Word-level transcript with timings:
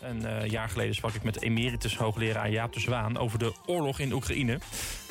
Een 0.00 0.22
uh, 0.22 0.46
jaar 0.46 0.68
geleden 0.68 0.94
sprak 0.94 1.14
ik 1.14 1.22
met 1.22 1.42
emeritus 1.42 1.96
hoogleraar 1.96 2.50
Jaap 2.50 2.72
de 2.72 2.80
Zwaan 2.80 3.18
over 3.18 3.38
de 3.38 3.52
oorlog 3.66 3.98
in 3.98 4.12
Oekraïne. 4.12 4.58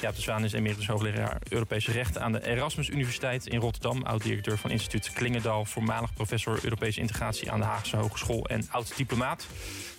Jaap 0.01 0.15
de 0.15 0.21
Zwaan 0.21 0.43
is 0.43 0.53
emeritus 0.53 0.87
hoogleraar 0.87 1.41
Europese 1.49 1.91
rechten 1.91 2.21
aan 2.21 2.31
de 2.31 2.47
Erasmus 2.47 2.89
Universiteit 2.89 3.47
in 3.47 3.59
Rotterdam. 3.59 4.03
Oud-directeur 4.03 4.57
van 4.57 4.71
instituut 4.71 5.13
Klingendal, 5.13 5.65
voormalig 5.65 6.13
professor 6.13 6.59
Europese 6.63 6.99
integratie 6.99 7.51
aan 7.51 7.59
de 7.59 7.65
Haagse 7.65 7.97
Hogeschool 7.97 8.45
en 8.45 8.67
oud-diplomaat. 8.69 9.47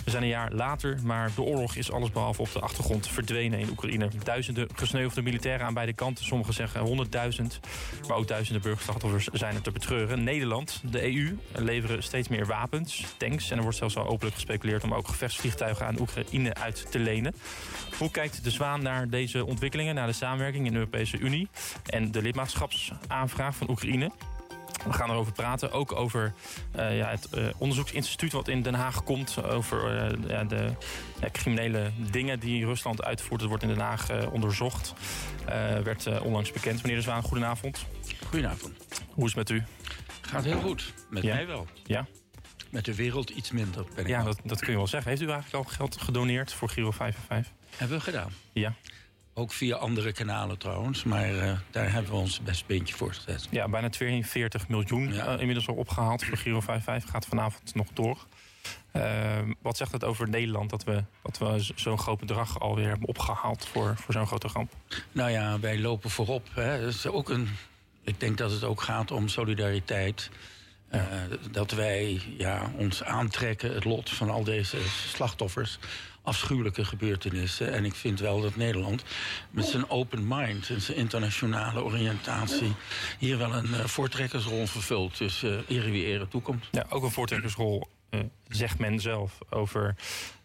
We 0.04 0.12
zijn 0.12 0.22
een 0.22 0.29
jaar 0.29 0.53
later, 0.53 0.99
maar 1.03 1.31
de 1.35 1.43
oorlog 1.43 1.77
is 1.77 1.93
allesbehalve 1.93 2.41
op 2.41 2.53
de 2.53 2.61
achtergrond 2.61 3.09
verdwenen 3.09 3.59
in 3.59 3.69
Oekraïne. 3.69 4.09
Duizenden 4.23 4.69
gesneuvelde 4.75 5.23
militairen 5.23 5.67
aan 5.67 5.75
beide 5.75 5.93
kanten. 5.93 6.25
Sommigen 6.25 6.55
zeggen 6.55 6.81
honderdduizend. 6.81 7.61
Maar 8.09 8.17
ook 8.17 8.29
duizenden 8.29 8.63
burgerslachtoffers 8.63 9.29
zijn 9.33 9.55
er 9.55 9.63
te 9.63 9.71
betreuren. 9.71 10.25
Nederland, 10.25 10.83
de 10.91 11.15
EU, 11.15 11.39
leveren 11.55 12.03
steeds 12.03 12.29
meer 12.29 12.47
wapens, 12.47 13.05
tanks. 13.17 13.51
En 13.51 13.57
er 13.57 13.63
wordt 13.63 13.79
zelfs 13.79 13.97
al 13.97 14.07
openlijk 14.07 14.35
gespeculeerd 14.35 14.76
om 14.85 14.95
ook 14.95 15.08
gevechtsvliegtuigen 15.08 15.87
aan 15.87 16.01
Oekraïne 16.01 16.55
uit 16.55 16.91
te 16.91 16.98
lenen. 16.98 17.35
Hoe 17.98 18.11
kijkt 18.11 18.45
de 18.45 18.51
Zwaan 18.51 18.83
naar 18.83 19.09
deze 19.09 19.45
ontwikkelingen, 19.45 19.95
naar 19.95 20.07
de 20.07 20.12
samenwerking 20.12 20.66
in 20.66 20.73
de 20.73 20.79
Europese 20.79 21.19
Unie 21.19 21.49
en 21.87 22.11
de 22.11 22.23
lidmaatschapsaanvraag 22.23 23.57
van 23.57 23.71
Oekraïne? 23.71 24.11
We 24.87 24.93
gaan 24.93 25.11
erover 25.11 25.33
praten. 25.33 25.73
Ook 25.73 25.93
over 25.93 26.33
uh, 26.77 26.97
ja, 26.97 27.09
het 27.09 27.29
uh, 27.35 27.47
onderzoeksinstituut 27.59 28.33
wat 28.33 28.49
in 28.49 28.62
Den 28.62 28.75
Haag 28.75 29.05
komt. 29.05 29.45
Over 29.45 30.12
uh, 30.12 30.29
ja, 30.29 30.45
de 30.45 30.71
criminele 31.33 31.91
dingen 32.11 32.41
die 32.41 32.65
Rusland 32.65 33.05
uitvoert. 33.05 33.41
Dat 33.41 33.49
wordt 33.49 33.65
in 33.65 33.69
Den 33.69 33.79
Haag 33.79 34.30
onderzocht. 34.30 34.95
werd 35.83 36.21
onlangs 36.21 36.52
bekend. 36.52 36.83
Meneer 36.83 36.97
De 36.97 37.02
Zwaan, 37.02 37.23
goedenavond. 37.23 37.87
Goedenavond. 38.29 38.73
Hoe 39.11 39.24
is 39.24 39.35
het 39.35 39.49
met 39.49 39.51
u? 39.51 39.65
Gaat 40.21 40.45
heel 40.45 40.61
goed. 40.61 40.95
Met 41.11 41.23
ja? 41.23 41.35
mij 41.35 41.47
wel. 41.47 41.66
Ja? 41.85 42.07
Met 42.77 42.85
de 42.85 42.95
wereld 42.95 43.30
iets 43.30 43.51
minder. 43.51 43.85
Ben 43.95 44.05
ik 44.05 44.11
ja, 44.11 44.23
dat, 44.23 44.39
dat 44.45 44.61
kun 44.61 44.71
je 44.71 44.77
wel 44.77 44.87
zeggen. 44.87 45.11
Heeft 45.11 45.23
u 45.23 45.30
eigenlijk 45.30 45.65
al 45.65 45.73
geld 45.73 46.01
gedoneerd 46.01 46.53
voor 46.53 46.69
Giro 46.69 46.91
5 46.91 47.16
5? 47.27 47.52
Hebben 47.77 47.97
we 47.97 48.02
gedaan. 48.02 48.33
Ja. 48.52 48.75
Ook 49.35 49.52
via 49.52 49.77
andere 49.77 50.13
kanalen 50.13 50.59
trouwens. 50.59 51.04
Maar 51.04 51.35
uh, 51.35 51.59
daar 51.71 51.93
hebben 51.93 52.10
we 52.10 52.16
ons 52.16 52.41
best 52.41 52.66
beentje 52.66 52.95
voor 52.95 53.15
gezet. 53.15 53.47
Ja, 53.51 53.69
bijna 53.69 53.88
42 53.88 54.69
miljoen 54.69 55.13
ja. 55.13 55.35
uh, 55.35 55.41
inmiddels 55.41 55.69
al 55.69 55.74
opgehaald. 55.74 56.24
Voor 56.24 56.37
Giro 56.37 56.60
55 56.60 57.10
gaat 57.10 57.27
vanavond 57.27 57.74
nog 57.74 57.87
door. 57.93 58.27
Uh, 58.93 59.38
wat 59.63 59.77
zegt 59.77 59.93
het 59.93 60.04
over 60.04 60.29
Nederland 60.29 60.71
dat 60.71 60.85
we, 60.85 61.04
dat 61.23 61.38
we 61.38 61.73
zo'n 61.74 61.99
groot 61.99 62.19
bedrag 62.19 62.60
alweer 62.60 62.88
hebben 62.88 63.09
opgehaald 63.09 63.66
voor, 63.66 63.97
voor 63.97 64.14
zo'n 64.14 64.27
grote 64.27 64.48
ramp? 64.48 64.72
Nou 65.12 65.30
ja, 65.30 65.60
wij 65.60 65.78
lopen 65.78 66.10
voorop. 66.10 66.48
Hè. 66.54 66.80
Dat 66.80 66.94
is 66.94 67.06
ook 67.06 67.28
een, 67.28 67.48
ik 68.02 68.20
denk 68.20 68.38
dat 68.38 68.50
het 68.50 68.64
ook 68.64 68.82
gaat 68.82 69.10
om 69.10 69.28
solidariteit. 69.28 70.30
Uh, 70.94 71.00
dat 71.50 71.70
wij 71.70 72.22
ja, 72.38 72.72
ons 72.76 73.02
aantrekken, 73.02 73.74
het 73.74 73.84
lot 73.84 74.10
van 74.10 74.30
al 74.30 74.44
deze 74.44 74.76
slachtoffers. 75.08 75.78
Afschuwelijke 76.22 76.84
gebeurtenissen. 76.84 77.72
En 77.72 77.84
ik 77.84 77.94
vind 77.94 78.20
wel 78.20 78.40
dat 78.40 78.56
Nederland 78.56 79.04
met 79.50 79.64
zijn 79.64 79.90
open 79.90 80.28
mind 80.28 80.68
en 80.68 80.80
zijn 80.80 80.96
internationale 80.96 81.84
oriëntatie. 81.84 82.74
hier 83.18 83.38
wel 83.38 83.54
een 83.54 83.70
uh, 83.70 83.84
voortrekkersrol 83.84 84.66
vervult. 84.66 85.18
Dus 85.18 85.42
uh, 85.42 85.58
ere 85.68 85.90
wie 85.90 86.04
ere 86.04 86.28
toekomt. 86.28 86.68
Ja, 86.70 86.86
ook 86.88 87.02
een 87.02 87.10
voortrekkersrol. 87.10 87.88
Uh, 88.10 88.20
zegt 88.48 88.78
men 88.78 89.00
zelf 89.00 89.38
over 89.50 89.94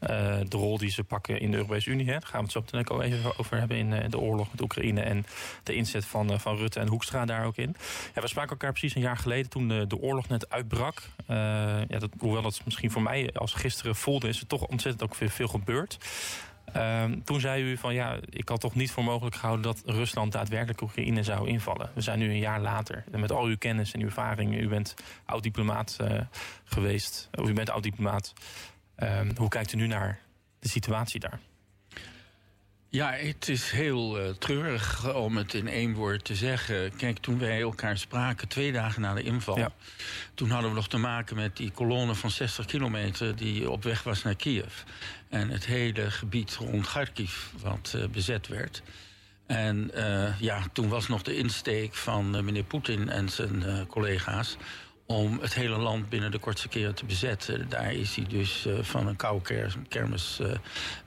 uh, 0.02 0.10
de 0.48 0.58
rol 0.58 0.78
die 0.78 0.90
ze 0.90 1.04
pakken 1.04 1.40
in 1.40 1.52
de 1.52 1.58
Europese 1.58 1.90
Unie. 1.90 2.06
Hè. 2.06 2.12
Daar 2.12 2.22
gaan 2.22 2.40
we 2.40 2.44
het 2.44 2.52
zo 2.52 2.60
meteen 2.60 2.90
ook 2.90 3.02
even 3.02 3.40
over 3.40 3.58
hebben 3.58 3.78
in 3.78 3.92
uh, 3.92 4.00
de 4.10 4.20
oorlog 4.20 4.52
met 4.52 4.62
Oekraïne 4.62 5.02
en 5.02 5.26
de 5.64 5.74
inzet 5.74 6.06
van, 6.06 6.40
van 6.40 6.58
Rutte 6.58 6.80
en 6.80 6.88
Hoekstra 6.88 7.26
daar 7.26 7.46
ook 7.46 7.58
in. 7.58 7.76
Ja, 8.16 8.22
we 8.22 8.28
spraken 8.28 8.52
elkaar 8.52 8.72
precies 8.72 8.96
een 8.96 9.02
jaar 9.02 9.18
geleden 9.18 9.50
toen 9.50 9.68
de, 9.68 9.88
de 9.88 9.98
oorlog 9.98 10.28
net 10.28 10.50
uitbrak. 10.50 11.02
ja, 11.28 12.00
dat, 12.00 12.10
hoewel 12.20 12.42
dat 12.42 12.62
misschien 12.66 12.92
voor 12.92 13.02
mij 13.02 13.34
als 13.34 13.54
gisteren 13.54 13.96
voelde, 13.96 14.28
is 14.28 14.40
er 14.40 14.48
toch 14.48 14.68
ontzettend 14.68 15.04
ook 15.04 15.16
veel, 15.16 15.30
veel 15.30 15.48
gebeurd. 15.48 15.98
Uh, 16.76 17.04
toen 17.24 17.40
zei 17.40 17.64
u 17.72 17.78
van 17.78 17.94
ja, 17.94 18.18
ik 18.30 18.50
had 18.50 18.60
toch 18.60 18.76
niet 18.76 18.92
voor 18.92 19.04
mogelijk 19.04 19.36
gehouden 19.36 19.66
dat 19.66 19.82
Rusland 19.86 20.32
daadwerkelijk 20.32 20.82
Oekraïne 20.82 21.24
zou 21.24 21.48
invallen. 21.48 21.92
We 21.94 22.02
zijn 22.02 22.20
nu 22.20 22.30
een 22.30 22.40
jaar 22.40 22.62
later. 22.62 23.04
En 23.12 23.20
met 23.20 23.32
al 23.32 23.46
uw 23.46 23.58
kennis 23.58 23.94
en 23.94 24.00
uw 24.00 24.06
ervaring, 24.06 24.62
u 24.62 24.68
bent 24.68 24.94
oud-diplomaat 25.26 25.98
uh, 26.02 26.20
geweest. 26.64 27.30
Of 27.32 27.50
u 27.50 27.54
bent 27.54 27.70
oud-diplomaat. 27.70 28.34
Uh, 29.00 29.20
hoe 29.36 29.50
kijkt 29.50 29.74
u 29.74 29.78
nu 29.78 29.88
naar 29.88 30.20
de 30.60 30.70
situatie 30.70 31.20
daar? 31.20 31.40
Ja, 32.92 33.12
het 33.12 33.50
is 33.50 33.72
heel 33.72 34.20
uh, 34.20 34.30
treurig 34.30 35.14
om 35.14 35.38
het 35.38 35.54
in 35.54 35.68
één 35.68 35.94
woord 35.94 36.24
te 36.24 36.36
zeggen. 36.36 36.96
Kijk, 36.96 37.18
toen 37.18 37.40
wij 37.40 37.62
elkaar 37.62 37.98
spraken, 37.98 38.48
twee 38.48 38.72
dagen 38.72 39.02
na 39.02 39.14
de 39.14 39.24
inval... 39.24 39.58
Ja. 39.58 39.72
toen 40.34 40.50
hadden 40.50 40.70
we 40.70 40.76
nog 40.76 40.88
te 40.88 40.98
maken 40.98 41.36
met 41.36 41.58
die 41.58 41.72
kolonne 41.72 42.16
van 42.16 42.32
60 42.32 42.66
kilometer... 42.66 43.36
die 43.36 43.70
op 43.70 43.84
weg 43.84 44.04
was 44.04 44.24
naar 44.24 44.36
Kiev. 44.36 44.74
En 45.30 45.50
het 45.50 45.66
hele 45.66 46.12
gebied 46.12 46.56
rond 46.56 46.88
Kharkiv, 46.88 47.46
wat 47.62 47.94
uh, 47.96 48.08
bezet 48.08 48.48
werd. 48.48 48.82
En 49.46 49.92
uh, 49.96 50.40
ja, 50.40 50.64
toen 50.74 50.90
was 50.90 51.08
nog 51.08 51.22
de 51.22 51.38
insteek 51.38 51.96
van 51.96 52.46
meneer 52.46 52.64
Poetin 52.64 53.10
en 53.10 53.30
zijn 53.30 53.88
collega's 53.88 54.58
om 55.12 55.40
het 55.42 55.54
hele 55.54 55.78
land 55.78 56.10
binnen 56.10 56.32
de 56.32 56.40
kortste 56.40 56.68
keren 56.68 56.96
te 56.96 57.06
bezetten. 57.06 57.70
Daar 57.70 57.94
is 57.94 58.16
hij 58.16 58.26
dus 58.28 58.66
uh, 58.66 58.84
van 58.84 59.08
een 59.08 59.16
koude 59.16 59.70
kermis 59.88 60.40
uh, 60.42 60.52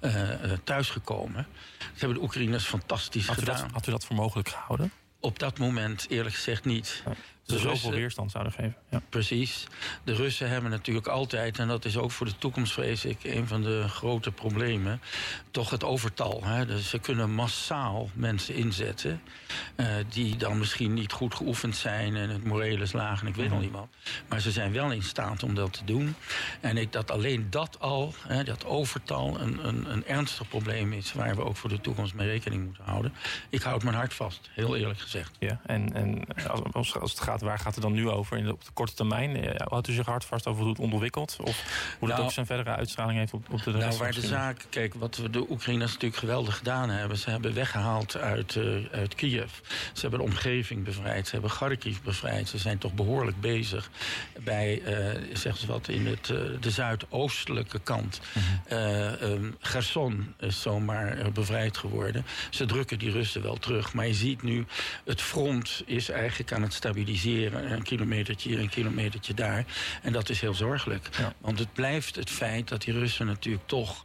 uh, 0.01 0.53
thuisgekomen. 0.65 1.47
Dat 1.79 2.01
hebben 2.01 2.19
de 2.19 2.23
Oekraïners 2.23 2.65
fantastisch 2.65 3.27
had 3.27 3.39
gedaan. 3.39 3.59
U 3.59 3.63
dat, 3.63 3.71
had 3.73 3.87
u 3.87 3.91
dat 3.91 4.05
voor 4.05 4.17
mogelijk 4.17 4.49
gehouden? 4.49 4.93
Op 5.21 5.39
dat 5.39 5.59
moment 5.59 6.07
eerlijk 6.09 6.35
gezegd 6.35 6.65
niet. 6.65 7.03
Ze 7.47 7.59
zoveel 7.59 7.91
weerstand 7.91 8.31
zouden 8.31 8.53
geven. 8.53 8.77
Ja. 8.91 9.03
Precies. 9.09 9.67
De 10.05 10.15
Russen 10.15 10.49
hebben 10.49 10.71
natuurlijk 10.71 11.07
altijd, 11.07 11.59
en 11.59 11.69
dat 11.69 11.85
is 11.85 11.97
ook 11.97 12.11
voor 12.11 12.27
de 12.27 12.39
toekomst 12.39 12.73
vrees 12.73 13.05
ik 13.05 13.25
een 13.25 13.47
van 13.47 13.63
de 13.63 13.85
grote 13.89 14.31
problemen, 14.33 15.01
toch 15.51 15.71
het 15.71 15.85
overtal. 15.85 16.45
Hè? 16.45 16.67
Dus 16.67 16.91
ze 16.91 16.99
kunnen 16.99 17.31
massaal 17.31 18.11
mensen 18.13 18.55
inzetten 18.55 19.23
uh, 19.77 19.87
die 20.09 20.37
dan 20.37 20.59
misschien 20.59 20.95
niet 20.95 21.13
goed 21.13 21.35
geoefend 21.35 21.77
zijn 21.77 22.17
en 22.17 22.31
het 22.31 22.45
morele 22.45 22.83
is 22.83 22.93
laag 22.93 23.21
en 23.21 23.27
ik 23.27 23.35
weet 23.35 23.51
nog 23.51 23.61
niet 23.61 23.71
wat. 23.71 23.89
Maar 24.29 24.41
ze 24.41 24.51
zijn 24.51 24.73
wel 24.73 24.93
in 24.93 25.03
staat 25.03 25.43
om 25.43 25.55
dat 25.55 25.73
te 25.73 25.85
doen. 25.85 26.15
En 26.61 26.77
ik 26.77 26.93
dat 26.93 27.11
alleen 27.11 27.47
dat 27.51 27.81
al, 27.81 28.15
hè, 28.29 28.45
dat 28.45 28.65
overtal, 28.65 29.41
een, 29.41 29.67
een, 29.67 29.91
een 29.91 30.07
ernstig 30.07 30.49
probleem 30.49 30.93
is 30.93 31.13
waar 31.13 31.37
we 31.37 31.45
ook 31.45 31.57
voor 31.57 31.71
de 31.71 31.81
toekomst 31.81 32.15
mee 32.15 32.29
rekening 32.29 32.65
moeten 32.65 32.85
houden. 32.85 33.15
Ik 33.49 33.63
houd 33.63 33.83
mijn 33.83 33.97
hart 33.97 34.15
vast, 34.15 34.51
heel 34.53 34.77
eerlijk 34.77 35.01
gezegd. 35.01 35.37
Ja, 35.39 35.61
en, 35.67 35.93
en 35.95 36.25
als, 36.73 36.97
als 36.97 37.11
het 37.11 37.21
gaat 37.21 37.34
waar 37.41 37.59
gaat 37.59 37.75
het 37.75 37.83
dan 37.83 37.93
nu 37.93 38.09
over 38.09 38.37
in 38.37 38.45
de, 38.45 38.53
op 38.53 38.65
de 38.65 38.71
korte 38.75 38.95
termijn? 38.95 39.57
Houdt 39.57 39.89
u 39.89 39.93
zich 39.93 40.07
hard 40.07 40.25
vast 40.25 40.47
over 40.47 40.63
hoe 40.63 40.71
het 40.71 40.81
ontwikkeld? 40.81 41.37
Of 41.41 41.63
hoe 41.99 42.09
dat 42.09 42.17
nou, 42.17 42.29
ook 42.29 42.35
zijn 42.35 42.47
verdere 42.47 42.77
uitstraling 42.77 43.19
heeft 43.19 43.33
op, 43.33 43.53
op 43.53 43.63
de 43.63 43.71
Nou, 43.71 43.97
waar 43.97 44.13
de 44.13 44.21
zaak... 44.21 44.65
Kijk, 44.71 44.95
wat 44.95 45.17
we 45.17 45.31
de 45.31 45.51
Oekraïners 45.51 45.93
natuurlijk 45.93 46.21
geweldig 46.21 46.57
gedaan 46.57 46.91
hebben... 46.91 47.19
ze 47.19 47.31
hebben 47.31 47.55
weggehaald 47.55 48.17
uit, 48.17 48.55
uh, 48.55 48.85
uit 48.93 49.15
Kiev. 49.15 49.51
Ze 49.93 50.01
hebben 50.01 50.19
de 50.19 50.25
omgeving 50.25 50.85
bevrijd. 50.85 51.27
Ze 51.27 51.33
hebben 51.33 51.51
Kharkiv 51.51 51.99
bevrijd. 52.01 52.49
Ze 52.49 52.59
zijn 52.59 52.79
toch 52.79 52.93
behoorlijk 52.93 53.41
bezig 53.41 53.91
bij, 54.45 54.81
uh, 54.81 55.23
zeg 55.33 55.57
ze 55.57 55.67
wat, 55.67 55.89
in 55.89 56.07
het, 56.07 56.29
uh, 56.29 56.39
de 56.61 56.71
zuidoostelijke 56.71 57.79
kant. 57.79 58.21
Mm 58.33 58.43
-hmm. 58.43 59.55
Gerson 59.61 60.35
is 60.39 60.61
zomaar 60.61 61.33
bevrijd 61.33 61.77
geworden. 61.77 62.27
Ze 62.51 62.67
drukken 62.67 62.99
die 62.99 63.11
Russen 63.11 63.43
wel 63.43 63.57
terug. 63.57 63.93
Maar 63.93 64.07
je 64.07 64.15
ziet 64.15 64.43
nu, 64.43 64.67
het 65.05 65.21
front 65.21 65.83
is 65.87 66.09
eigenlijk 66.09 66.53
aan 66.53 66.63
het 66.63 66.73
stabiliseren. 66.73 67.24
Een 67.25 67.83
kilometertje 67.83 68.49
hier, 68.49 68.59
een 68.59 68.69
kilometertje 68.69 69.35
daar. 69.35 69.65
En 70.03 70.13
dat 70.13 70.29
is 70.29 70.41
heel 70.41 70.55
zorgelijk. 70.55 71.09
Ja. 71.19 71.33
Want 71.41 71.59
het 71.59 71.73
blijft 71.73 72.17
het 72.17 72.31
feit 72.31 72.69
dat 72.69 72.83
die 72.83 72.95
Russen 72.95 73.27
natuurlijk 73.27 73.67
toch... 73.67 74.03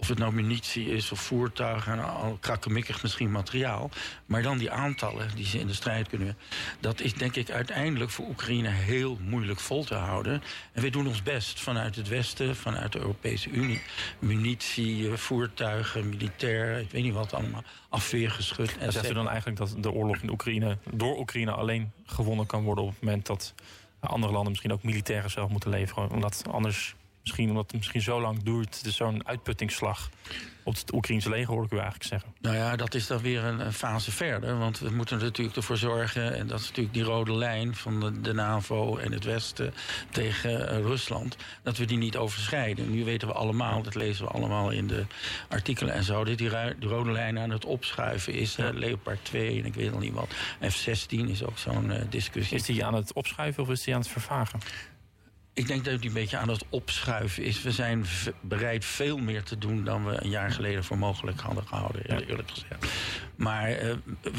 of 0.00 0.08
het 0.08 0.18
nou 0.18 0.32
munitie 0.32 0.86
is 0.86 1.12
of 1.12 1.20
voertuigen... 1.20 1.92
en 1.92 2.04
al 2.04 2.38
krakkemikkig 2.40 3.02
misschien 3.02 3.30
materiaal... 3.30 3.90
maar 4.26 4.42
dan 4.42 4.58
die 4.58 4.70
aantallen 4.70 5.28
die 5.34 5.46
ze 5.46 5.58
in 5.58 5.66
de 5.66 5.74
strijd 5.74 6.08
kunnen... 6.08 6.36
dat 6.80 7.00
is 7.00 7.14
denk 7.14 7.36
ik 7.36 7.50
uiteindelijk 7.50 8.10
voor 8.10 8.26
Oekraïne 8.28 8.68
heel 8.68 9.18
moeilijk 9.20 9.60
vol 9.60 9.84
te 9.84 9.94
houden. 9.94 10.42
En 10.72 10.82
we 10.82 10.90
doen 10.90 11.06
ons 11.06 11.22
best 11.22 11.60
vanuit 11.60 11.96
het 11.96 12.08
Westen, 12.08 12.56
vanuit 12.56 12.92
de 12.92 12.98
Europese 12.98 13.50
Unie... 13.50 13.82
munitie, 14.18 15.10
voertuigen, 15.10 16.08
militair, 16.08 16.78
ik 16.78 16.90
weet 16.90 17.02
niet 17.02 17.14
wat 17.14 17.34
allemaal... 17.34 17.64
afweergeschut. 17.88 18.78
En 18.78 18.92
zegt 18.92 19.10
u 19.10 19.14
dan 19.14 19.28
eigenlijk 19.28 19.58
dat 19.58 19.74
de 19.78 19.90
oorlog 19.90 20.16
in 20.16 20.30
Oekraïne... 20.30 20.78
door 20.90 21.18
Oekraïne 21.18 21.52
alleen 21.52 21.92
gewonnen 22.06 22.46
kan 22.46 22.62
worden 22.62 22.84
op 22.84 22.90
het 22.90 23.02
moment 23.02 23.26
dat 23.26 23.54
andere 24.00 24.32
landen 24.32 24.50
misschien 24.50 24.72
ook 24.72 24.82
militairen 24.82 25.30
zelf 25.30 25.50
moeten 25.50 25.70
leveren. 25.70 26.10
Omdat 26.10 26.42
anders, 26.50 26.94
misschien 27.22 27.48
omdat 27.48 27.64
het 27.64 27.76
misschien 27.76 28.02
zo 28.02 28.20
lang 28.20 28.42
duurt, 28.42 28.84
dus 28.84 28.96
zo'n 28.96 29.26
uitputtingsslag 29.26 30.10
op 30.62 30.74
het 30.74 30.92
Oekraïnse 30.92 31.28
leger, 31.28 31.54
hoor 31.54 31.64
ik 31.64 31.72
u 31.72 31.76
eigenlijk 31.76 32.04
zeggen. 32.04 32.34
Nou 32.40 32.56
ja, 32.56 32.76
dat 32.76 32.94
is 32.94 33.06
dan 33.06 33.20
weer 33.20 33.44
een, 33.44 33.72
fase 33.72 34.12
verder. 34.12 34.58
Want 34.58 34.78
we 34.78 34.90
moeten 34.90 35.18
er 35.18 35.24
natuurlijk 35.24 35.56
ervoor 35.56 35.76
zorgen, 35.76 36.34
en 36.34 36.46
dat 36.46 36.60
is 36.60 36.66
natuurlijk 36.66 36.94
die 36.94 37.02
rode 37.02 37.32
lijn 37.32 37.74
van 37.74 38.00
de, 38.00 38.20
de 38.20 38.32
NAVO 38.32 38.96
en 38.96 39.12
het 39.12 39.24
Westen 39.24 39.74
tegen 40.10 40.50
uh, 40.60 40.80
Rusland, 40.80 41.36
dat 41.62 41.76
we 41.76 41.84
die 41.84 41.98
niet 41.98 42.16
overschrijden. 42.16 42.90
Nu 42.90 43.04
weten 43.04 43.28
we 43.28 43.34
allemaal, 43.34 43.82
dat 43.82 43.94
lezen 43.94 44.24
we 44.24 44.30
allemaal 44.30 44.70
in 44.70 44.86
de 44.86 45.04
artikelen 45.48 45.94
en 45.94 46.04
zo, 46.04 46.24
dat 46.24 46.38
die, 46.38 46.50
die 46.78 46.88
rode 46.88 47.10
lijn 47.10 47.38
aan 47.38 47.50
het 47.50 47.64
opschuiven 47.64 48.32
is. 48.32 48.56
Ja. 48.56 48.70
Leopard 48.72 49.24
2 49.24 49.58
en 49.58 49.66
ik 49.66 49.74
weet 49.74 49.90
nog 49.90 50.00
niet 50.00 50.14
wat. 50.14 50.34
F-16 50.68 51.08
is 51.08 51.44
ook 51.44 51.58
zo'n 51.58 51.90
uh, 51.90 52.00
discussie. 52.10 52.56
Is 52.56 52.62
die 52.62 52.84
aan 52.84 52.94
het 52.94 53.12
opschuiven 53.12 53.62
of 53.62 53.68
is 53.68 53.82
die 53.82 53.94
aan 53.94 54.00
het 54.00 54.10
vervagen? 54.10 54.60
Ik 55.52 55.66
denk 55.66 55.84
dat 55.84 55.92
het 55.92 56.04
een 56.04 56.12
beetje 56.12 56.36
aan 56.36 56.48
het 56.48 56.64
opschuiven 56.68 57.42
is. 57.42 57.62
We 57.62 57.70
zijn 57.70 58.04
bereid 58.40 58.84
veel 58.84 59.18
meer 59.18 59.42
te 59.42 59.58
doen 59.58 59.84
dan 59.84 60.04
we 60.04 60.22
een 60.22 60.30
jaar 60.30 60.50
geleden 60.50 60.84
voor 60.84 60.98
mogelijk 60.98 61.40
hadden 61.40 61.66
gehouden, 61.66 62.26
eerlijk 62.26 62.50
gezegd. 62.50 62.86
Maar 63.36 63.82
uh, 63.82 63.94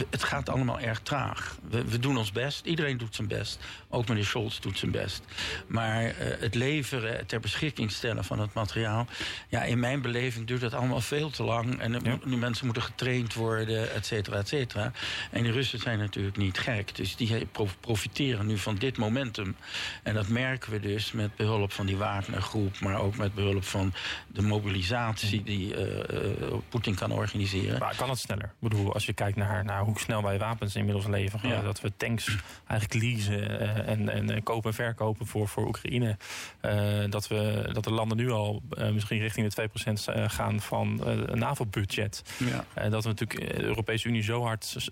het 0.09 0.23
gaat 0.23 0.49
allemaal 0.49 0.79
erg 0.79 0.99
traag. 0.99 1.57
We, 1.69 1.83
we, 1.85 1.99
doen 1.99 2.17
ons 2.17 2.31
best. 2.31 2.65
Iedereen 2.65 2.97
doet 2.97 3.15
zijn 3.15 3.27
best. 3.27 3.59
Ook 3.89 4.07
meneer 4.07 4.25
Scholz 4.25 4.59
doet 4.59 4.77
zijn 4.77 4.91
best. 4.91 5.23
Maar 5.67 6.03
uh, 6.03 6.11
het 6.17 6.55
leveren, 6.55 7.17
het 7.17 7.27
ter 7.27 7.39
beschikking 7.39 7.91
stellen 7.91 8.23
van 8.23 8.39
het 8.39 8.53
materiaal... 8.53 9.07
ja, 9.49 9.63
in 9.63 9.79
mijn 9.79 10.01
beleving 10.01 10.47
duurt 10.47 10.61
dat 10.61 10.73
allemaal 10.73 11.01
veel 11.01 11.29
te 11.29 11.43
lang. 11.43 11.79
En 11.79 11.99
ja. 12.03 12.17
nu 12.23 12.37
mensen 12.37 12.65
moeten 12.65 12.83
getraind 12.83 13.33
worden, 13.33 13.93
et 13.93 14.05
cetera, 14.05 14.37
et 14.37 14.47
cetera. 14.47 14.91
En 15.31 15.43
de 15.43 15.51
Russen 15.51 15.79
zijn 15.79 15.99
natuurlijk 15.99 16.37
niet 16.37 16.57
gek. 16.57 16.95
Dus 16.95 17.15
die 17.15 17.47
profiteren 17.79 18.45
nu 18.45 18.57
van 18.57 18.75
dit 18.75 18.97
momentum. 18.97 19.55
En 20.03 20.13
dat 20.13 20.27
merken 20.27 20.71
we 20.71 20.79
dus 20.79 21.00
met 21.11 21.35
behulp 21.35 21.71
van 21.71 21.85
die 21.85 21.97
Wagner-groep... 21.97 22.79
maar 22.79 22.99
ook 22.99 23.17
met 23.17 23.33
behulp 23.33 23.63
van 23.63 23.93
de 24.27 24.41
mobilisatie 24.41 25.43
die 25.43 25.75
uh, 25.75 26.53
Poetin 26.69 26.95
kan 26.95 27.11
organiseren. 27.11 27.79
Maar 27.79 27.95
kan 27.95 28.09
het 28.09 28.19
sneller? 28.19 28.45
Ik 28.45 28.69
bedoel, 28.69 28.93
als 28.93 29.05
je 29.05 29.13
kijkt 29.13 29.37
naar, 29.37 29.65
naar 29.65 29.83
hoe 29.83 29.99
snel 29.99 30.23
wij 30.23 30.39
wapens 30.39 30.75
inmiddels 30.75 31.07
leveren. 31.07 31.63
Dat 31.63 31.81
we 31.81 31.91
tanks 31.97 32.37
eigenlijk 32.67 33.03
leasen 33.03 33.51
uh, 33.51 33.87
en, 33.87 34.09
en 34.09 34.43
kopen 34.43 34.69
en 34.69 34.75
verkopen 34.75 35.27
voor, 35.27 35.47
voor 35.47 35.67
Oekraïne. 35.67 36.17
Uh, 36.61 37.09
dat, 37.09 37.27
we, 37.27 37.69
dat 37.73 37.83
de 37.83 37.91
landen 37.91 38.17
nu 38.17 38.31
al 38.31 38.61
uh, 38.77 38.89
misschien 38.89 39.19
richting 39.19 39.53
de 39.53 39.69
2% 39.69 39.93
gaan 40.31 40.61
van 40.61 41.01
een 41.07 41.39
NAVO-budget. 41.39 42.23
Ja. 42.37 42.89
dat 42.89 43.03
we 43.03 43.09
natuurlijk 43.09 43.57
de 43.57 43.63
Europese 43.63 44.07
Unie 44.07 44.23
zo 44.23 44.43
hard 44.43 44.89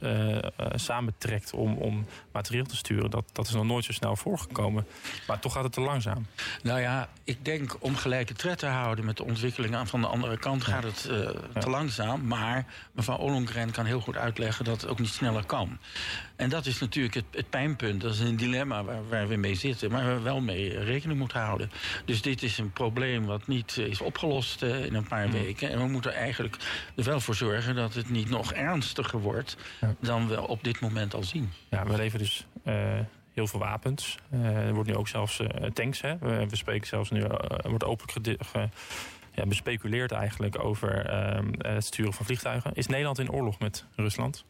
samentrekt 0.73 1.53
om, 1.53 1.77
om 1.77 2.05
materieel 2.31 2.65
te 2.65 2.75
sturen. 2.75 3.09
Dat, 3.09 3.29
dat 3.31 3.47
is 3.47 3.53
nog 3.53 3.65
nooit 3.65 3.85
zo 3.85 3.91
snel 3.91 4.15
voorgekomen. 4.15 4.87
Maar 5.27 5.39
toch 5.39 5.53
gaat 5.53 5.63
het 5.63 5.73
te 5.73 5.81
langzaam. 6.03 6.25
Nou 6.63 6.79
ja, 6.79 7.09
ik 7.23 7.45
denk 7.45 7.75
om 7.79 7.95
gelijke 7.95 8.33
tred 8.33 8.57
te 8.57 8.65
houden 8.65 9.05
met 9.05 9.17
de 9.17 9.23
ontwikkelingen 9.23 9.87
van 9.87 10.01
de 10.01 10.07
andere 10.07 10.37
kant 10.37 10.63
gaat 10.63 10.83
het 10.83 11.01
te 11.59 11.69
langzaam. 11.69 12.27
Maar 12.27 12.65
mevrouw 12.91 13.17
Ollongren 13.17 13.71
kan 13.71 13.85
heel 13.85 13.99
goed 13.99 14.17
uitleggen 14.17 14.65
dat 14.65 14.81
het 14.81 14.89
ook 14.89 14.99
niet 14.99 15.09
sneller 15.09 15.45
kan. 15.45 15.77
En 16.35 16.49
dat 16.49 16.65
is 16.65 16.79
natuurlijk 16.79 17.15
het, 17.15 17.25
het 17.31 17.49
pijnpunt. 17.49 18.01
Dat 18.01 18.13
is 18.13 18.19
een 18.19 18.35
dilemma 18.35 18.83
waar, 18.83 19.07
waar, 19.09 19.27
we 19.27 19.35
mee 19.35 19.55
zitten, 19.55 19.91
maar 19.91 20.05
waar 20.05 20.15
we 20.15 20.21
wel 20.21 20.41
mee 20.41 20.79
rekening 20.79 21.19
moeten 21.19 21.39
houden. 21.39 21.71
Dus 22.05 22.21
dit 22.21 22.43
is 22.43 22.57
een 22.57 22.71
probleem 22.71 23.25
wat 23.25 23.47
niet 23.47 23.77
is 23.77 24.01
opgelost 24.01 24.63
uh, 24.63 24.85
in 24.85 24.93
een 24.93 25.07
paar 25.07 25.25
mm. 25.25 25.31
weken. 25.31 25.69
En 25.69 25.77
we 25.77 25.87
moeten 25.87 26.13
eigenlijk 26.13 26.57
er 26.95 27.03
wel 27.03 27.19
voor 27.19 27.35
zorgen 27.35 27.75
dat 27.75 27.93
het 27.93 28.09
niet 28.09 28.29
nog 28.29 28.53
ernstiger 28.53 29.19
wordt 29.19 29.57
dan 29.99 30.27
we 30.27 30.47
op 30.47 30.63
dit 30.63 30.79
moment 30.79 31.13
al 31.13 31.23
zien. 31.23 31.51
Ja, 31.69 31.85
we 31.85 31.95
leven 31.95 32.19
dus. 32.19 32.45
Uh 32.65 32.99
heel 33.39 33.47
veel 33.47 33.59
wapens. 33.59 34.17
Uh, 34.33 34.67
er 34.67 34.73
wordt 34.73 34.89
nu 34.89 34.95
ook 34.95 35.07
zelfs 35.07 35.39
uh, 35.39 35.47
tanks. 35.73 36.01
Hè? 36.01 36.17
We, 36.17 36.55
spreken 36.55 36.87
zelfs 36.87 37.09
nu, 37.09 37.19
uh, 37.19 37.29
wordt 37.63 37.83
openlijk 37.83 38.43
ja, 39.31 39.45
bespeculeerd 39.45 40.11
eigenlijk 40.11 40.63
over 40.63 41.05
ehm, 41.05 41.47
het 41.57 41.85
sturen 41.85 42.13
van 42.13 42.25
vliegtuigen. 42.25 42.73
Is 42.73 42.87
Nederland 42.87 43.19
in 43.19 43.31
oorlog 43.31 43.59
met 43.59 43.85
Rusland? 43.95 44.45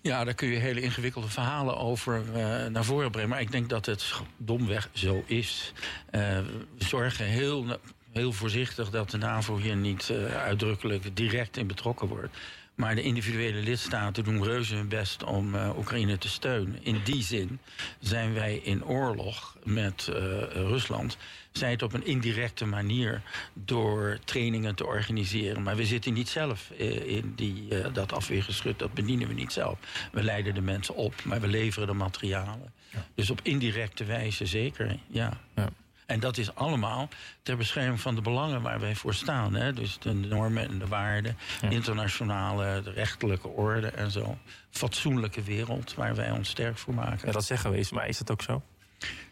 Ja, 0.00 0.24
daar 0.24 0.34
kun 0.34 0.48
je 0.48 0.56
hele 0.56 0.80
ingewikkelde 0.80 1.28
verhalen 1.28 1.76
over 1.76 2.22
naar 2.70 2.84
voren 2.84 3.10
brengen. 3.10 3.30
Maar 3.30 3.40
ik 3.40 3.52
denk 3.52 3.68
dat 3.68 3.86
het 3.86 4.12
domweg 4.36 4.88
zo 4.92 5.22
is. 5.26 5.72
We 6.10 6.44
zorgen 6.76 7.24
heel, 7.24 7.80
heel 8.12 8.32
voorzichtig 8.32 8.90
dat 8.90 9.10
de 9.10 9.18
NAVO 9.18 9.56
hier 9.56 9.76
niet 9.76 10.12
uitdrukkelijk 10.32 11.16
direct 11.16 11.56
in 11.56 11.66
betrokken 11.66 12.08
wordt. 12.08 12.36
Maar 12.78 12.94
de 12.94 13.02
individuele 13.02 13.60
lidstaten 13.60 14.24
doen 14.24 14.44
reuze 14.44 14.74
hun 14.74 14.88
best 14.88 15.24
om 15.24 15.54
uh, 15.54 15.70
Oekraïne 15.78 16.18
te 16.18 16.28
steunen. 16.28 16.78
In 16.84 17.00
die 17.04 17.22
zin 17.22 17.58
zijn 18.00 18.34
wij 18.34 18.56
in 18.56 18.84
oorlog 18.84 19.56
met 19.64 20.06
uh, 20.10 20.16
Rusland. 20.52 21.16
Zij 21.52 21.70
het 21.70 21.82
op 21.82 21.92
een 21.92 22.06
indirecte 22.06 22.66
manier 22.66 23.22
door 23.52 24.18
trainingen 24.24 24.74
te 24.74 24.86
organiseren. 24.86 25.62
Maar 25.62 25.76
we 25.76 25.86
zitten 25.86 26.12
niet 26.12 26.28
zelf 26.28 26.70
uh, 26.78 27.06
in 27.06 27.32
die, 27.36 27.68
dat 27.92 28.12
afweergeschut. 28.12 28.78
Dat 28.78 28.94
bedienen 28.94 29.28
we 29.28 29.34
niet 29.34 29.52
zelf. 29.52 29.78
We 30.12 30.22
leiden 30.22 30.54
de 30.54 30.60
mensen 30.60 30.94
op, 30.94 31.14
maar 31.24 31.40
we 31.40 31.48
leveren 31.48 31.88
de 31.88 31.94
materialen. 31.94 32.72
Ja. 32.90 33.06
Dus 33.14 33.30
op 33.30 33.40
indirecte 33.42 34.04
wijze 34.04 34.46
zeker, 34.46 34.98
ja. 35.08 35.40
ja. 35.54 35.68
En 36.08 36.20
dat 36.20 36.38
is 36.38 36.54
allemaal 36.54 37.08
ter 37.42 37.56
bescherming 37.56 38.00
van 38.00 38.14
de 38.14 38.20
belangen 38.20 38.62
waar 38.62 38.80
wij 38.80 38.94
voor 38.94 39.14
staan. 39.14 39.54
Hè? 39.54 39.72
Dus 39.72 39.98
de 39.98 40.12
normen 40.12 40.68
en 40.68 40.78
de 40.78 40.86
waarden, 40.86 41.36
ja. 41.60 41.68
internationale, 41.68 42.82
de 42.82 42.90
rechtelijke 42.90 43.48
orde 43.48 43.86
en 43.86 44.10
zo. 44.10 44.38
Fatsoenlijke 44.70 45.42
wereld 45.42 45.94
waar 45.94 46.14
wij 46.14 46.30
ons 46.30 46.48
sterk 46.48 46.78
voor 46.78 46.94
maken. 46.94 47.26
Ja, 47.26 47.32
dat 47.32 47.44
zeggen 47.44 47.70
we 47.70 47.76
eens, 47.76 47.90
maar 47.90 48.08
is 48.08 48.18
dat 48.18 48.30
ook 48.30 48.42
zo? 48.42 48.62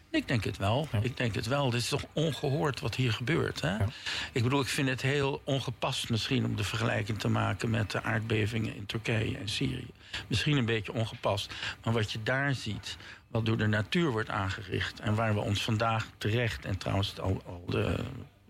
Ik 0.09 0.27
denk 0.27 0.43
het 0.43 0.57
wel. 0.57 0.87
Ja. 0.91 0.99
Ik 1.01 1.17
denk 1.17 1.35
het 1.35 1.45
wel. 1.45 1.65
Het 1.65 1.73
is 1.73 1.89
toch 1.89 2.03
ongehoord 2.13 2.79
wat 2.79 2.95
hier 2.95 3.13
gebeurt. 3.13 3.61
Hè? 3.61 3.77
Ja. 3.77 3.87
Ik 4.31 4.43
bedoel, 4.43 4.61
ik 4.61 4.67
vind 4.67 4.89
het 4.89 5.01
heel 5.01 5.41
ongepast 5.43 6.09
misschien 6.09 6.45
om 6.45 6.55
de 6.55 6.63
vergelijking 6.63 7.19
te 7.19 7.27
maken 7.27 7.69
met 7.69 7.91
de 7.91 8.03
aardbevingen 8.03 8.75
in 8.75 8.85
Turkije 8.85 9.37
en 9.37 9.49
Syrië. 9.49 9.91
Misschien 10.27 10.57
een 10.57 10.65
beetje 10.65 10.93
ongepast. 10.93 11.53
Maar 11.83 11.93
wat 11.93 12.11
je 12.11 12.23
daar 12.23 12.55
ziet, 12.55 12.97
wat 13.27 13.45
door 13.45 13.57
de 13.57 13.67
natuur 13.67 14.11
wordt 14.11 14.29
aangericht. 14.29 14.99
En 14.99 15.15
waar 15.15 15.33
we 15.33 15.39
ons 15.39 15.63
vandaag 15.63 16.07
terecht, 16.17 16.65
en 16.65 16.77
trouwens 16.77 17.19
al, 17.19 17.41
al 17.45 17.63
de 17.67 17.95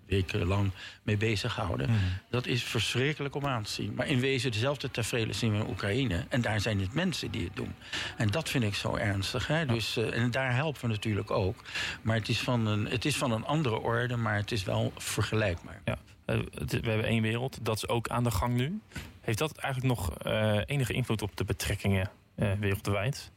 wekenlang 0.07 0.71
mee 1.03 1.17
bezighouden. 1.17 1.89
Mm. 1.89 1.97
Dat 2.29 2.45
is 2.45 2.63
verschrikkelijk 2.63 3.35
om 3.35 3.45
aan 3.45 3.63
te 3.63 3.71
zien. 3.71 3.93
Maar 3.93 4.07
in 4.07 4.19
wezen 4.19 4.51
dezelfde 4.51 4.91
tafereelen 4.91 5.35
zien 5.35 5.51
we 5.51 5.57
in 5.57 5.69
Oekraïne. 5.69 6.25
En 6.29 6.41
daar 6.41 6.61
zijn 6.61 6.79
het 6.79 6.93
mensen 6.93 7.31
die 7.31 7.43
het 7.43 7.55
doen. 7.55 7.73
En 8.17 8.27
dat 8.27 8.49
vind 8.49 8.63
ik 8.63 8.75
zo 8.75 8.95
ernstig. 8.95 9.47
Hè? 9.47 9.65
Dus, 9.65 9.97
uh, 9.97 10.17
en 10.17 10.31
daar 10.31 10.53
helpen 10.53 10.81
we 10.81 10.87
natuurlijk 10.87 11.31
ook. 11.31 11.63
Maar 12.01 12.15
het 12.15 12.29
is, 12.29 12.39
van 12.39 12.65
een, 12.65 12.85
het 12.85 13.05
is 13.05 13.17
van 13.17 13.31
een 13.31 13.45
andere 13.45 13.79
orde, 13.79 14.15
maar 14.15 14.35
het 14.35 14.51
is 14.51 14.63
wel 14.63 14.91
vergelijkbaar. 14.97 15.81
Ja. 15.85 15.97
Uh, 16.25 16.39
we 16.65 16.89
hebben 16.89 17.05
één 17.05 17.21
wereld, 17.21 17.59
dat 17.61 17.75
is 17.75 17.87
ook 17.87 18.07
aan 18.07 18.23
de 18.23 18.31
gang 18.31 18.55
nu. 18.55 18.79
Heeft 19.21 19.37
dat 19.37 19.57
eigenlijk 19.57 19.95
nog 19.95 20.25
uh, 20.25 20.59
enige 20.65 20.93
invloed 20.93 21.21
op 21.21 21.37
de 21.37 21.43
betrekkingen 21.43 22.09
wereldwijd? 22.59 23.31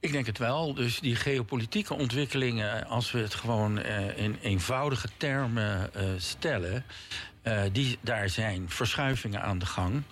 Ik 0.00 0.12
denk 0.12 0.26
het 0.26 0.38
wel. 0.38 0.74
Dus 0.74 1.00
die 1.00 1.16
geopolitieke 1.16 1.94
ontwikkelingen, 1.94 2.86
als 2.86 3.10
we 3.10 3.18
het 3.18 3.34
gewoon 3.34 3.78
uh, 3.78 4.18
in 4.18 4.38
eenvoudige 4.42 5.08
termen 5.16 5.90
uh, 5.96 6.02
stellen, 6.16 6.84
uh, 7.42 7.62
die, 7.72 7.98
daar 8.00 8.28
zijn 8.28 8.70
verschuivingen 8.70 9.42
aan 9.42 9.58
de 9.58 9.66
gang. 9.66 10.02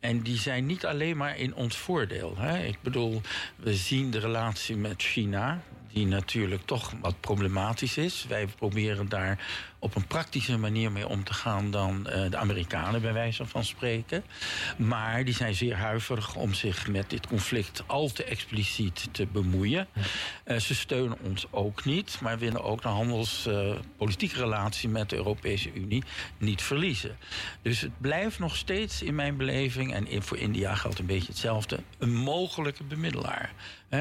En 0.00 0.20
die 0.20 0.38
zijn 0.38 0.66
niet 0.66 0.86
alleen 0.86 1.16
maar 1.16 1.36
in 1.36 1.54
ons 1.54 1.76
voordeel. 1.76 2.36
Hè. 2.38 2.64
Ik 2.64 2.78
bedoel, 2.82 3.20
we 3.56 3.74
zien 3.74 4.10
de 4.10 4.18
relatie 4.18 4.76
met 4.76 5.02
China, 5.02 5.62
die 5.94 6.06
natuurlijk 6.06 6.62
toch 6.64 6.92
wat 7.00 7.20
problematisch 7.20 7.96
is. 7.96 8.26
Wij 8.28 8.46
proberen 8.46 9.08
daar 9.08 9.38
op 9.78 9.94
een 9.94 10.06
praktische 10.06 10.58
manier 10.58 10.92
mee 10.92 11.08
om 11.08 11.24
te 11.24 11.34
gaan 11.34 11.70
dan 11.70 12.06
uh, 12.08 12.30
de 12.30 12.36
Amerikanen, 12.36 13.02
bij 13.02 13.12
wijze 13.12 13.46
van 13.46 13.64
spreken. 13.64 14.24
Maar 14.76 15.24
die 15.24 15.34
zijn 15.34 15.54
zeer 15.54 15.76
huiverig 15.76 16.34
om 16.34 16.54
zich 16.54 16.88
met 16.88 17.10
dit 17.10 17.26
conflict 17.26 17.82
al 17.86 18.12
te 18.12 18.24
expliciet 18.24 19.08
te 19.12 19.26
bemoeien. 19.26 19.86
Uh, 20.46 20.56
ze 20.56 20.74
steunen 20.74 21.18
ons 21.20 21.46
ook 21.50 21.84
niet, 21.84 22.18
maar 22.20 22.38
willen 22.38 22.62
ook 22.62 22.82
de 22.82 22.88
handelspolitieke 22.88 24.34
uh, 24.34 24.40
relatie 24.40 24.88
met 24.88 25.10
de 25.10 25.16
Europese 25.16 25.72
Unie 25.72 26.02
niet 26.38 26.62
verliezen. 26.62 27.16
Dus 27.62 27.80
het 27.80 28.00
blijft 28.00 28.38
nog 28.38 28.56
steeds 28.56 29.02
in 29.02 29.14
mijn 29.14 29.36
beleving, 29.36 29.94
en 29.94 30.22
voor 30.22 30.38
India 30.38 30.74
geldt 30.74 30.98
een 30.98 31.06
beetje 31.06 31.28
hetzelfde, 31.28 31.78
een 31.98 32.14
mogelijke 32.14 32.84
bemiddelaar. 32.84 33.52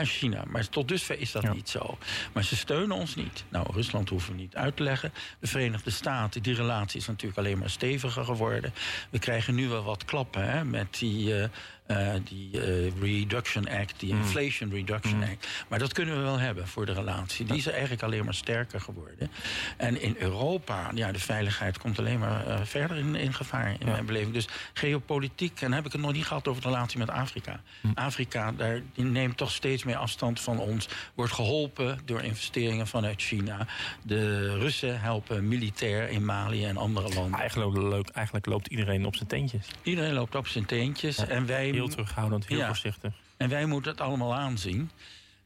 China. 0.01 0.43
Maar 0.47 0.69
tot 0.69 0.87
dusver 0.87 1.19
is 1.19 1.31
dat 1.31 1.43
ja. 1.43 1.53
niet 1.53 1.69
zo. 1.69 1.97
Maar 2.33 2.43
ze 2.43 2.55
steunen 2.55 2.97
ons 2.97 3.15
niet. 3.15 3.43
Nou, 3.49 3.67
Rusland 3.73 4.09
hoeven 4.09 4.33
we 4.33 4.39
niet 4.39 4.55
uit 4.55 4.75
te 4.75 4.83
leggen. 4.83 5.13
De 5.39 5.47
Verenigde 5.47 5.91
Staten, 5.91 6.43
die 6.43 6.55
relatie 6.55 6.99
is 6.99 7.07
natuurlijk 7.07 7.39
alleen 7.39 7.57
maar 7.57 7.69
steviger 7.69 8.23
geworden. 8.23 8.73
We 9.09 9.19
krijgen 9.19 9.55
nu 9.55 9.67
wel 9.67 9.83
wat 9.83 10.05
klappen 10.05 10.51
hè, 10.51 10.65
met 10.65 10.97
die 10.99 11.35
uh, 11.35 11.45
uh, 11.87 12.13
die 12.23 12.49
uh, 12.51 12.91
Reduction 13.01 13.69
Act, 13.69 13.99
die 13.99 14.13
mm. 14.13 14.21
Inflation 14.21 14.69
Reduction 14.71 15.17
mm. 15.17 15.23
Act. 15.23 15.47
Maar 15.67 15.79
dat 15.79 15.93
kunnen 15.93 16.15
we 16.15 16.21
wel 16.21 16.39
hebben 16.39 16.67
voor 16.67 16.85
de 16.85 16.93
relatie. 16.93 17.45
Die 17.45 17.57
is 17.57 17.67
eigenlijk 17.67 18.03
alleen 18.03 18.25
maar 18.25 18.33
sterker 18.33 18.81
geworden. 18.81 19.31
En 19.77 20.01
in 20.01 20.15
Europa, 20.19 20.91
ja, 20.95 21.11
de 21.11 21.19
veiligheid 21.19 21.77
komt 21.77 21.99
alleen 21.99 22.19
maar 22.19 22.47
uh, 22.47 22.59
verder 22.63 22.97
in, 22.97 23.15
in 23.15 23.33
gevaar, 23.33 23.67
in 23.67 23.85
ja. 23.85 23.91
mijn 23.91 24.05
beleving. 24.05 24.33
Dus 24.33 24.47
geopolitiek, 24.73 25.51
en 25.51 25.67
dan 25.67 25.71
heb 25.71 25.85
ik 25.85 25.91
het 25.91 26.01
nog 26.01 26.13
niet 26.13 26.25
gehad 26.25 26.47
over 26.47 26.61
de 26.61 26.67
relatie 26.67 26.97
met 26.99 27.09
Afrika. 27.09 27.61
Mm. 27.81 27.91
Afrika, 27.95 28.51
daar, 28.51 28.81
die 28.93 29.05
neemt 29.05 29.37
toch 29.37 29.51
steeds 29.51 29.83
meer 29.83 29.95
afstand 29.95 30.39
van 30.39 30.59
ons. 30.59 30.87
Wordt 31.13 31.33
geholpen 31.33 31.99
door 32.05 32.21
investeringen 32.21 32.87
vanuit 32.87 33.21
China. 33.21 33.67
De 34.03 34.57
Russen 34.57 35.01
helpen 35.01 35.47
militair 35.47 36.09
in 36.09 36.25
Mali 36.25 36.65
en 36.65 36.77
andere 36.77 37.13
landen. 37.13 37.39
Eigenlijk, 37.39 38.09
eigenlijk 38.09 38.45
loopt 38.45 38.67
iedereen 38.67 39.05
op 39.05 39.15
zijn 39.15 39.27
teentjes. 39.27 39.67
Iedereen 39.83 40.13
loopt 40.13 40.35
op 40.35 40.47
zijn 40.47 40.65
teentjes. 40.65 41.17
Ja. 41.17 41.27
En 41.27 41.45
wij 41.45 41.72
heel 41.73 41.87
terughoudend, 41.87 42.47
heel 42.47 42.57
ja. 42.57 42.67
voorzichtig. 42.67 43.13
En 43.37 43.49
wij 43.49 43.65
moeten 43.65 43.91
het 43.91 44.01
allemaal 44.01 44.35
aanzien. 44.35 44.91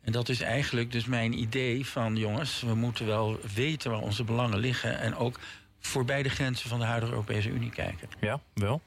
En 0.01 0.11
dat 0.11 0.29
is 0.29 0.41
eigenlijk 0.41 0.91
dus 0.91 1.05
mijn 1.05 1.39
idee 1.39 1.85
van... 1.85 2.15
jongens, 2.15 2.61
we 2.61 2.75
moeten 2.75 3.05
wel 3.05 3.39
weten 3.53 3.91
waar 3.91 4.01
onze 4.01 4.23
belangen 4.23 4.59
liggen... 4.59 4.99
en 4.99 5.15
ook 5.15 5.39
voorbij 5.79 6.23
de 6.23 6.29
grenzen 6.29 6.69
van 6.69 6.79
de 6.79 6.85
huidige 6.85 7.11
Europese 7.11 7.49
Unie 7.49 7.69
kijken. 7.69 8.09
Ja, 8.19 8.39
wel. 8.53 8.81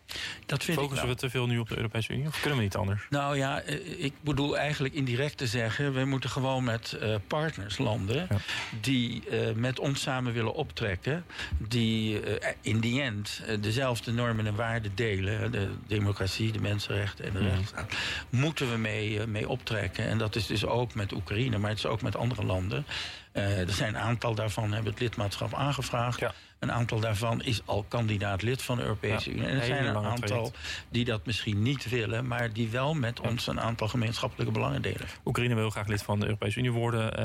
Dat 0.47 0.65
vind 0.65 0.79
Focussen 0.79 1.09
we 1.09 1.15
te 1.15 1.31
veel 1.31 1.47
nu 1.47 1.59
op 1.59 1.69
de 1.69 1.77
Europese 1.77 2.13
Unie? 2.13 2.27
Of 2.27 2.41
kunnen 2.41 2.59
we 2.59 2.65
niet 2.65 2.77
anders? 2.77 3.07
Nou 3.11 3.37
ja, 3.37 3.61
eh, 3.61 4.05
ik 4.05 4.13
bedoel 4.21 4.59
eigenlijk 4.59 4.95
indirect 4.95 5.37
te 5.37 5.47
zeggen... 5.47 5.93
we 5.93 6.05
moeten 6.05 6.31
gewoon 6.31 6.65
met 6.65 6.99
uh, 7.03 7.15
partnerslanden... 7.27 8.27
Ja. 8.31 8.37
die 8.81 9.23
met 9.55 9.79
ons 9.79 10.01
samen 10.01 10.33
willen 10.33 10.55
optrekken... 10.55 11.25
die 11.59 12.21
in 12.61 12.81
die 12.81 13.03
end 13.03 13.43
dezelfde 13.61 14.13
normen 14.13 14.47
en 14.47 14.55
waarden 14.55 14.93
delen... 14.95 15.53
de 15.53 15.69
democratie, 15.87 16.53
de 16.53 16.61
mensenrechten 16.61 17.25
en 17.25 17.33
de 17.33 17.41
mm. 17.41 17.49
rechtsstaat... 17.49 17.93
moeten 18.31 18.71
we 18.71 18.77
mee, 18.77 19.27
mee 19.27 19.49
optrekken. 19.49 20.05
En 20.05 20.19
dat 20.19 20.37
is 20.37 20.47
dus 20.47 20.67
ook 20.67 20.95
met 20.95 21.13
Oekraïne, 21.13 21.59
maar 21.59 21.71
het 21.71 21.79
is 21.79 21.87
ook 21.87 22.03
met 22.03 22.17
andere 22.17 22.45
landen... 22.45 22.87
er 23.33 23.71
zijn 23.71 23.95
een 23.95 24.01
aantal 24.01 24.35
daarvan 24.35 24.73
hebben 24.73 24.93
het 24.93 25.01
lidmaatschap 25.01 25.55
aangevraagd... 25.55 26.21
Ja. 26.21 26.35
Een 26.61 26.73
aantal 26.73 27.01
daarvan 27.01 27.43
is 27.43 27.63
al 27.65 27.85
kandidaat 27.89 28.43
lid 28.43 28.63
van 28.63 28.77
de 28.77 28.83
Europese 28.83 29.31
Unie. 29.31 29.47
En 29.47 29.59
er 29.59 29.65
zijn 29.65 29.87
een 29.87 29.97
aantal 29.97 30.53
die 30.89 31.05
dat 31.05 31.27
misschien 31.27 31.63
niet 31.63 31.89
willen, 31.89 32.27
maar 32.27 32.53
die 32.53 32.69
wel 32.69 32.95
met 32.95 33.21
ons 33.21 33.47
een 33.47 33.61
aantal 33.61 33.89
gemeenschappelijke 33.89 34.53
belangen 34.53 34.83
delen. 34.83 35.07
Oekraïne 35.25 35.55
wil 35.55 35.71
graag 35.71 35.87
lid 35.87 36.03
van 36.03 36.21
de 36.21 36.25
Europese 36.25 36.59
Unie 36.59 36.73
worden. 36.73 37.19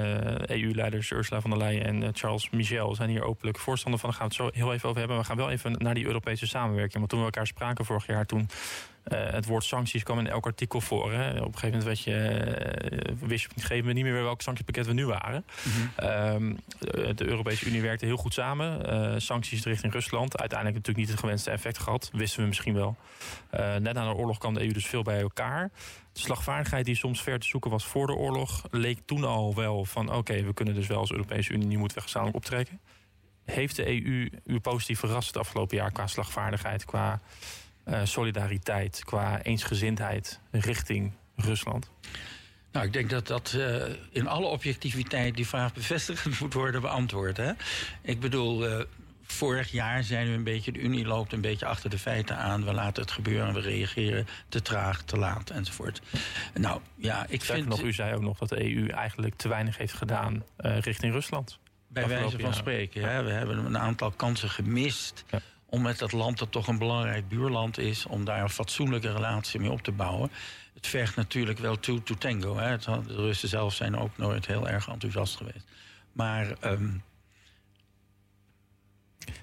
EU-leiders 0.49 1.11
eh, 1.11 1.17
e 1.17 1.19
Ursula 1.19 1.41
von 1.41 1.49
der 1.49 1.59
Leyen 1.59 1.85
en 1.85 2.03
eh, 2.03 2.09
Charles 2.13 2.49
Michel 2.49 2.95
zijn 2.95 3.09
hier 3.09 3.23
openlijk 3.23 3.57
voorstander 3.57 3.99
van. 3.99 4.09
Daar 4.09 4.19
gaan 4.19 4.27
we 4.27 4.35
het 4.43 4.53
zo 4.53 4.59
heel 4.59 4.73
even 4.73 4.89
over 4.89 4.99
hebben. 4.99 5.17
We 5.17 5.23
gaan 5.23 5.37
wel 5.37 5.49
even 5.49 5.71
naar 5.71 5.93
die 5.93 6.05
Europese 6.05 6.47
samenwerking. 6.47 6.97
Want 6.97 7.09
toen 7.09 7.19
we 7.19 7.25
elkaar 7.25 7.47
spraken 7.47 7.85
vorig 7.85 8.05
jaar, 8.05 8.25
toen 8.25 8.49
het 9.13 9.45
woord 9.45 9.63
sancties 9.63 10.03
kwam 10.03 10.19
in 10.19 10.27
elk 10.27 10.45
artikel 10.45 10.81
voor. 10.81 11.13
Hè. 11.13 11.29
Op 11.29 11.53
een 11.53 11.59
gegeven 11.59 11.79
moment 11.79 12.03
je, 12.03 12.11
uh, 12.11 13.27
wist 13.27 13.41
je 13.41 13.49
op 13.49 13.55
een 13.55 13.61
gegeven 13.61 13.77
moment 13.77 13.95
niet 13.95 14.03
meer 14.03 14.23
welk 14.23 14.41
sanctiepakket 14.41 14.85
we 14.85 14.93
nu 14.93 15.05
waren. 15.05 15.45
Mm 15.63 15.71
-hmm. 15.71 16.57
uh, 16.81 17.09
de 17.15 17.25
Europese 17.25 17.65
Unie 17.65 17.81
werkte 17.81 18.05
heel 18.05 18.17
goed 18.17 18.33
samen. 18.33 19.21
sancties 19.21 19.63
richting 19.63 19.93
Rusland. 19.93 20.37
Uiteindelijk 20.37 20.77
natuurlijk 20.77 21.05
niet 21.05 21.15
het 21.15 21.19
gewenste 21.19 21.51
effect 21.51 21.77
gehad. 21.77 22.09
Wisten 22.13 22.41
we 22.41 22.47
misschien 22.47 22.73
wel. 22.73 22.95
net 23.51 23.93
na 23.93 24.09
de 24.09 24.15
oorlog 24.15 24.37
kwam 24.37 24.53
de 24.53 24.61
EU 24.61 24.71
dus 24.71 24.85
veel 24.85 25.03
bij 25.03 25.19
elkaar. 25.19 25.71
De 26.13 26.19
slagvaardigheid 26.19 26.85
die 26.85 26.95
soms 26.95 27.21
ver 27.21 27.39
te 27.39 27.47
zoeken 27.47 27.71
was 27.71 27.85
voor 27.85 28.07
de 28.07 28.13
oorlog... 28.13 28.63
leek 28.71 28.99
toen 29.05 29.23
al 29.23 29.55
wel 29.55 29.85
van 29.85 30.13
oké, 30.13 30.43
we 30.43 30.53
kunnen 30.53 30.73
dus 30.73 30.87
wel 30.87 30.99
als 30.99 31.11
Europese 31.11 31.53
Unie... 31.53 31.67
nu 31.67 31.77
moeten 31.77 31.97
we 31.97 32.03
gezamenlijk 32.03 32.37
optrekken. 32.37 32.79
Heeft 33.45 33.75
de 33.75 33.87
EU 33.87 34.29
u 34.45 34.59
positief 34.59 34.99
verrast 34.99 35.27
het 35.27 35.37
afgelopen 35.37 35.77
jaar 35.77 35.91
qua 35.91 36.07
slagvaardigheid... 36.07 36.85
qua 36.85 37.21
solidariteit, 38.03 39.01
qua 39.03 39.41
eensgezindheid 39.41 40.39
richting 40.51 41.11
Rusland? 41.35 41.89
Nou, 42.75 42.87
ik 42.87 42.93
denk 42.93 43.09
dat 43.09 43.27
dat 43.27 43.53
uh, 43.57 43.83
in 44.09 44.27
alle 44.27 44.45
objectiviteit 44.45 45.35
die 45.35 45.47
vraag 45.47 45.73
bevestigend 45.73 46.39
moet 46.41 46.53
worden 46.53 46.81
beantwoord. 46.81 47.37
Hè? 47.37 47.51
Ik 48.01 48.19
bedoel, 48.19 48.69
uh, 48.69 48.83
vorig 49.23 49.71
jaar 49.71 50.03
zijn 50.03 50.27
we 50.27 50.33
een 50.33 50.43
beetje, 50.43 50.71
de 50.71 50.79
Unie 50.79 51.05
loopt 51.05 51.33
een 51.33 51.41
beetje 51.41 51.65
achter 51.65 51.89
de 51.89 51.97
feiten 51.97 52.37
aan. 52.37 52.65
We 52.65 52.73
laten 52.73 53.01
het 53.01 53.11
gebeuren, 53.11 53.53
we 53.53 53.59
reageren 53.59 54.27
te 54.49 54.61
traag, 54.61 55.01
te 55.03 55.17
laat 55.17 55.49
enzovoort. 55.49 56.01
Nou, 56.53 56.81
ja, 56.95 57.25
ik 57.29 57.41
vind... 57.41 57.67
nog, 57.67 57.81
u 57.81 57.93
zei 57.93 58.15
ook 58.15 58.21
nog 58.21 58.37
dat 58.37 58.49
de 58.49 58.75
EU 58.75 58.87
eigenlijk 58.87 59.35
te 59.35 59.47
weinig 59.47 59.77
heeft 59.77 59.93
gedaan 59.93 60.43
uh, 60.59 60.79
richting 60.79 61.13
Rusland. 61.13 61.59
Bij 61.87 62.07
wijze 62.07 62.39
van 62.39 62.53
spreken, 62.53 63.01
ja. 63.01 63.23
We 63.23 63.31
hebben 63.31 63.65
een 63.65 63.77
aantal 63.77 64.11
kansen 64.11 64.49
gemist... 64.49 65.23
Ja 65.29 65.41
om 65.75 65.81
met 65.81 65.99
dat 65.99 66.11
land 66.11 66.37
dat 66.37 66.51
toch 66.51 66.67
een 66.67 66.77
belangrijk 66.77 67.27
buurland 67.27 67.77
is... 67.77 68.05
om 68.05 68.25
daar 68.25 68.41
een 68.41 68.49
fatsoenlijke 68.49 69.11
relatie 69.11 69.59
mee 69.59 69.71
op 69.71 69.81
te 69.81 69.91
bouwen. 69.91 70.31
Het 70.73 70.87
vergt 70.87 71.15
natuurlijk 71.15 71.59
wel 71.59 71.79
toe 71.79 72.03
to 72.03 72.15
tango. 72.15 72.57
Hè. 72.57 72.77
De 72.77 73.01
Russen 73.07 73.49
zelf 73.49 73.73
zijn 73.73 73.97
ook 73.97 74.17
nooit 74.17 74.45
heel 74.45 74.67
erg 74.67 74.87
enthousiast 74.87 75.35
geweest. 75.35 75.65
Maar 76.11 76.47
um, 76.63 77.03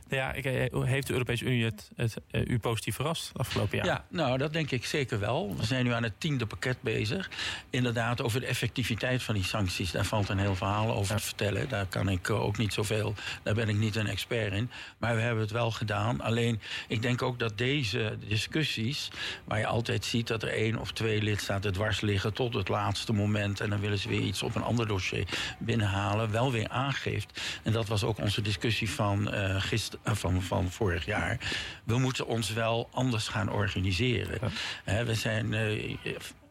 ja, 0.09 0.35
eh, 0.35 0.83
heeft 0.83 1.07
de 1.07 1.13
Europese 1.13 1.45
Unie 1.45 1.65
het, 1.65 1.91
het, 1.97 2.17
uh, 2.31 2.43
u 2.47 2.59
positief 2.59 2.95
verrast 2.95 3.31
afgelopen 3.37 3.77
jaar? 3.77 3.87
Ja, 3.87 4.05
nou, 4.09 4.39
dat 4.39 4.53
denk 4.53 4.71
ik 4.71 4.85
zeker 4.85 5.19
wel. 5.19 5.57
We 5.57 5.65
zijn 5.65 5.85
nu 5.85 5.93
aan 5.93 6.03
het 6.03 6.21
tiende 6.21 6.47
pakket 6.47 6.77
bezig. 6.81 7.31
Inderdaad, 7.71 8.23
over 8.23 8.41
de 8.41 8.47
effectiviteit 8.47 9.23
van 9.23 9.35
die 9.35 9.45
sancties. 9.45 9.91
Daar 9.91 10.05
valt 10.05 10.29
een 10.29 10.39
heel 10.39 10.55
verhaal 10.55 10.95
over 10.95 11.17
te 11.17 11.23
vertellen. 11.23 11.69
Daar 11.69 11.87
kan 11.87 12.09
ik 12.09 12.29
eh, 12.29 12.43
ook 12.43 12.59
niet 12.59 12.73
zoveel, 12.73 13.15
daar 13.43 13.55
ben 13.55 13.69
ik 13.69 13.77
niet 13.77 13.97
een 13.97 14.07
expert 14.07 14.53
in. 14.53 14.71
Maar 14.99 15.15
we 15.15 15.21
hebben 15.21 15.43
het 15.43 15.53
wel 15.53 15.71
gedaan. 15.71 16.21
Alleen, 16.21 16.61
ik 16.89 17.03
denk 17.03 17.23
ook 17.23 17.39
dat 17.39 17.59
deze 17.59 18.19
discussies... 18.29 19.11
waar 19.45 19.59
je 19.59 19.67
altijd 19.67 20.05
ziet 20.05 20.27
dat 20.27 20.43
er 20.43 20.49
één 20.49 20.79
of 20.79 20.93
twee 20.93 21.23
lidstaten 21.23 21.73
dwars 21.73 22.01
liggen... 22.01 22.33
tot 22.33 22.55
het 22.55 22.69
laatste 22.69 23.13
moment 23.13 23.61
en 23.61 23.71
dan 23.71 23.81
willen 23.81 23.99
ze 23.99 24.09
weer 24.09 24.21
iets 24.21 24.43
op 24.43 24.55
een 24.55 24.63
ander 24.63 24.87
dossier 24.87 25.29
binnenhalen... 25.59 26.31
wel 26.31 26.53
weer 26.53 26.69
aangeeft. 26.69 27.41
En 27.63 27.73
dat 27.73 27.89
was 27.89 28.05
ook 28.05 28.19
onze 28.19 28.43
discussie 28.43 28.91
van 28.91 29.35
uh, 29.35 29.61
gisteren 29.73 30.17
van, 30.17 30.43
van 30.43 30.71
vorig 30.71 31.05
jaar. 31.05 31.39
We 31.85 31.99
moeten 31.99 32.27
ons 32.27 32.53
wel 32.53 32.89
anders 32.93 33.29
gaan 33.29 33.51
organiseren. 33.51 34.53
we 34.85 35.15
zijn. 35.15 35.53
Uh, 35.53 35.97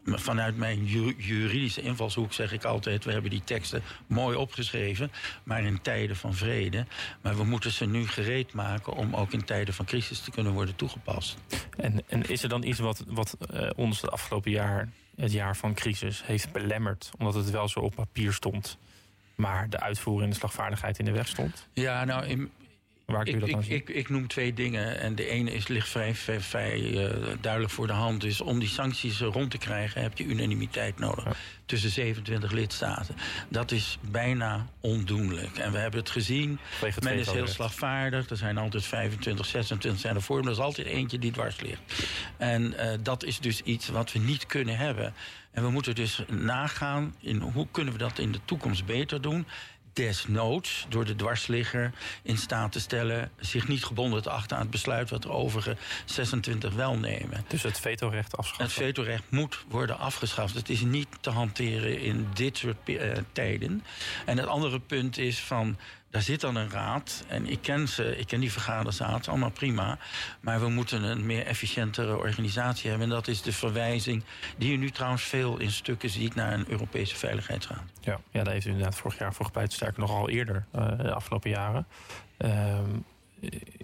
vanuit 0.04 0.56
mijn 0.56 0.84
juridische 1.16 1.80
invalshoek 1.80 2.32
zeg 2.32 2.52
ik 2.52 2.64
altijd... 2.64 3.04
we 3.04 3.12
hebben 3.12 3.30
die 3.30 3.44
teksten 3.44 3.82
mooi 4.06 4.36
opgeschreven, 4.36 5.12
maar 5.42 5.62
in 5.62 5.82
tijden 5.82 6.16
van 6.16 6.34
vrede. 6.34 6.86
Maar 7.20 7.36
we 7.36 7.44
moeten 7.44 7.70
ze 7.70 7.86
nu 7.86 8.08
gereed 8.08 8.52
maken 8.52 8.92
om 8.92 9.14
ook 9.14 9.32
in 9.32 9.44
tijden 9.44 9.74
van 9.74 9.84
crisis 9.84 10.20
te 10.20 10.30
kunnen 10.30 10.52
worden 10.52 10.76
toegepast. 10.76 11.36
En, 11.76 12.02
en 12.06 12.28
is 12.28 12.42
er 12.42 12.48
dan 12.48 12.62
iets 12.62 12.78
wat, 12.78 13.04
wat 13.06 13.36
uh, 13.54 13.70
ons 13.76 14.00
het 14.00 14.10
afgelopen 14.10 14.50
jaar, 14.50 14.88
het 15.16 15.32
jaar 15.32 15.56
van 15.56 15.74
crisis, 15.74 16.22
heeft 16.26 16.52
belemmerd... 16.52 17.10
omdat 17.18 17.34
het 17.34 17.50
wel 17.50 17.68
zo 17.68 17.80
op 17.80 17.94
papier 17.94 18.32
stond 18.32 18.78
maar 19.34 19.70
de 19.70 19.80
uitvoering 19.80 20.24
en 20.24 20.30
de 20.30 20.36
slagvaardigheid 20.36 20.98
in 20.98 21.04
de 21.04 21.10
weg 21.10 21.28
stond? 21.28 21.68
Ja, 21.72 22.04
nou, 22.04 22.26
in, 22.26 22.50
Waar 23.06 23.26
ik, 23.26 23.42
ik, 23.42 23.66
ik, 23.66 23.88
ik, 23.88 24.08
noem 24.08 24.28
twee 24.28 24.54
dingen. 24.54 25.00
En 25.00 25.14
de 25.14 25.26
ene 25.26 25.52
is, 25.52 25.68
ligt 25.68 25.88
vrij, 25.88 26.14
vrij, 26.14 26.80
uh, 26.80 27.26
duidelijk 27.40 27.72
voor 27.72 27.86
de 27.86 27.92
hand. 27.92 28.20
Dus 28.20 28.40
om 28.40 28.58
die 28.58 28.68
sancties 28.68 29.20
rond 29.20 29.50
te 29.50 29.58
krijgen 29.58 30.02
heb 30.02 30.18
je 30.18 30.24
unanimiteit 30.24 30.98
nodig. 30.98 31.24
Tussen 31.66 31.90
27 31.90 32.50
lidstaten. 32.50 33.14
Dat 33.48 33.70
is 33.70 33.98
bijna 34.00 34.66
ondoenlijk. 34.80 35.56
En 35.58 35.72
we 35.72 35.78
hebben 35.78 36.00
het 36.00 36.10
gezien. 36.10 36.58
Men 37.00 37.14
is 37.14 37.30
heel 37.30 37.46
slagvaardig. 37.46 38.30
Er 38.30 38.36
zijn 38.36 38.58
altijd 38.58 38.84
25, 38.84 39.46
26 39.46 40.00
zijn 40.00 40.14
er 40.14 40.22
voor. 40.22 40.36
Maar 40.36 40.46
er 40.46 40.52
is 40.52 40.58
altijd 40.58 40.86
eentje 40.86 41.18
die 41.18 41.32
dwars 41.32 41.60
ligt. 41.60 41.80
En 42.36 42.62
uh, 42.62 42.92
dat 43.02 43.24
is 43.24 43.40
dus 43.40 43.60
iets 43.60 43.88
wat 43.88 44.12
we 44.12 44.18
niet 44.18 44.46
kunnen 44.46 44.76
hebben. 44.76 45.14
En 45.50 45.62
we 45.62 45.70
moeten 45.70 45.94
dus 45.94 46.22
nagaan 46.28 47.14
in 47.20 47.40
hoe 47.40 47.66
kunnen 47.70 47.92
we 47.92 47.98
dat 47.98 48.18
in 48.18 48.32
de 48.32 48.40
toekomst 48.44 48.84
beter 48.84 49.20
doen 49.20 49.46
desnoods 49.92 50.86
door 50.88 51.04
de 51.04 51.16
dwarsligger 51.16 51.92
in 52.22 52.38
staat 52.38 52.72
te 52.72 52.80
stellen... 52.80 53.30
zich 53.40 53.68
niet 53.68 53.84
gebonden 53.84 54.22
te 54.22 54.30
achten 54.30 54.56
aan 54.56 54.62
het 54.62 54.70
besluit... 54.70 55.10
wat 55.10 55.22
de 55.22 55.30
overige 55.30 55.76
26 56.04 56.74
wel 56.74 56.96
nemen. 56.96 57.44
Dus 57.48 57.62
het 57.62 57.80
vetorecht 57.80 58.36
afschaffen? 58.36 58.64
Het 58.64 58.74
vetorecht 58.74 59.22
moet 59.28 59.64
worden 59.68 59.98
afgeschaft. 59.98 60.54
Het 60.54 60.68
is 60.68 60.80
niet 60.80 61.08
te 61.20 61.30
hanteren 61.30 62.00
in 62.00 62.26
dit 62.34 62.58
soort 62.58 62.76
uh, 62.84 63.12
tijden. 63.32 63.84
En 64.26 64.38
het 64.38 64.46
andere 64.46 64.80
punt 64.80 65.18
is 65.18 65.40
van 65.40 65.76
daar 66.12 66.22
zit 66.22 66.40
dan 66.40 66.56
een 66.56 66.70
raad. 66.70 67.24
En 67.28 67.46
ik 67.46 67.58
ken 67.62 67.88
ze, 67.88 68.16
ik 68.16 68.26
ken 68.26 68.40
die 68.40 68.52
vergaderzaad, 68.52 69.28
allemaal 69.28 69.50
prima. 69.50 69.98
Maar 70.40 70.60
we 70.60 70.68
moeten 70.68 71.02
een 71.02 71.26
meer 71.26 71.46
efficiëntere 71.46 72.16
organisatie 72.16 72.90
hebben. 72.90 73.08
En 73.08 73.14
dat 73.14 73.28
is 73.28 73.42
de 73.42 73.52
verwijzing 73.52 74.24
die 74.56 74.70
je 74.70 74.76
nu 74.76 74.90
trouwens 74.90 75.22
veel 75.22 75.58
in 75.58 75.70
stukken 75.70 76.10
ziet 76.10 76.34
naar 76.34 76.52
een 76.52 76.64
Europese 76.68 77.16
Veiligheidsraad. 77.16 77.82
Ja, 78.00 78.20
ja 78.30 78.42
daar 78.42 78.52
heeft 78.52 78.66
u 78.66 78.70
inderdaad 78.70 78.96
vorig 78.96 79.18
jaar 79.18 79.34
voor 79.34 79.46
gepleit, 79.46 79.96
nog 79.96 80.10
al 80.10 80.28
eerder, 80.28 80.64
uh, 80.74 80.98
de 80.98 81.14
afgelopen 81.14 81.50
jaren. 81.50 81.86
Uh, 82.38 82.78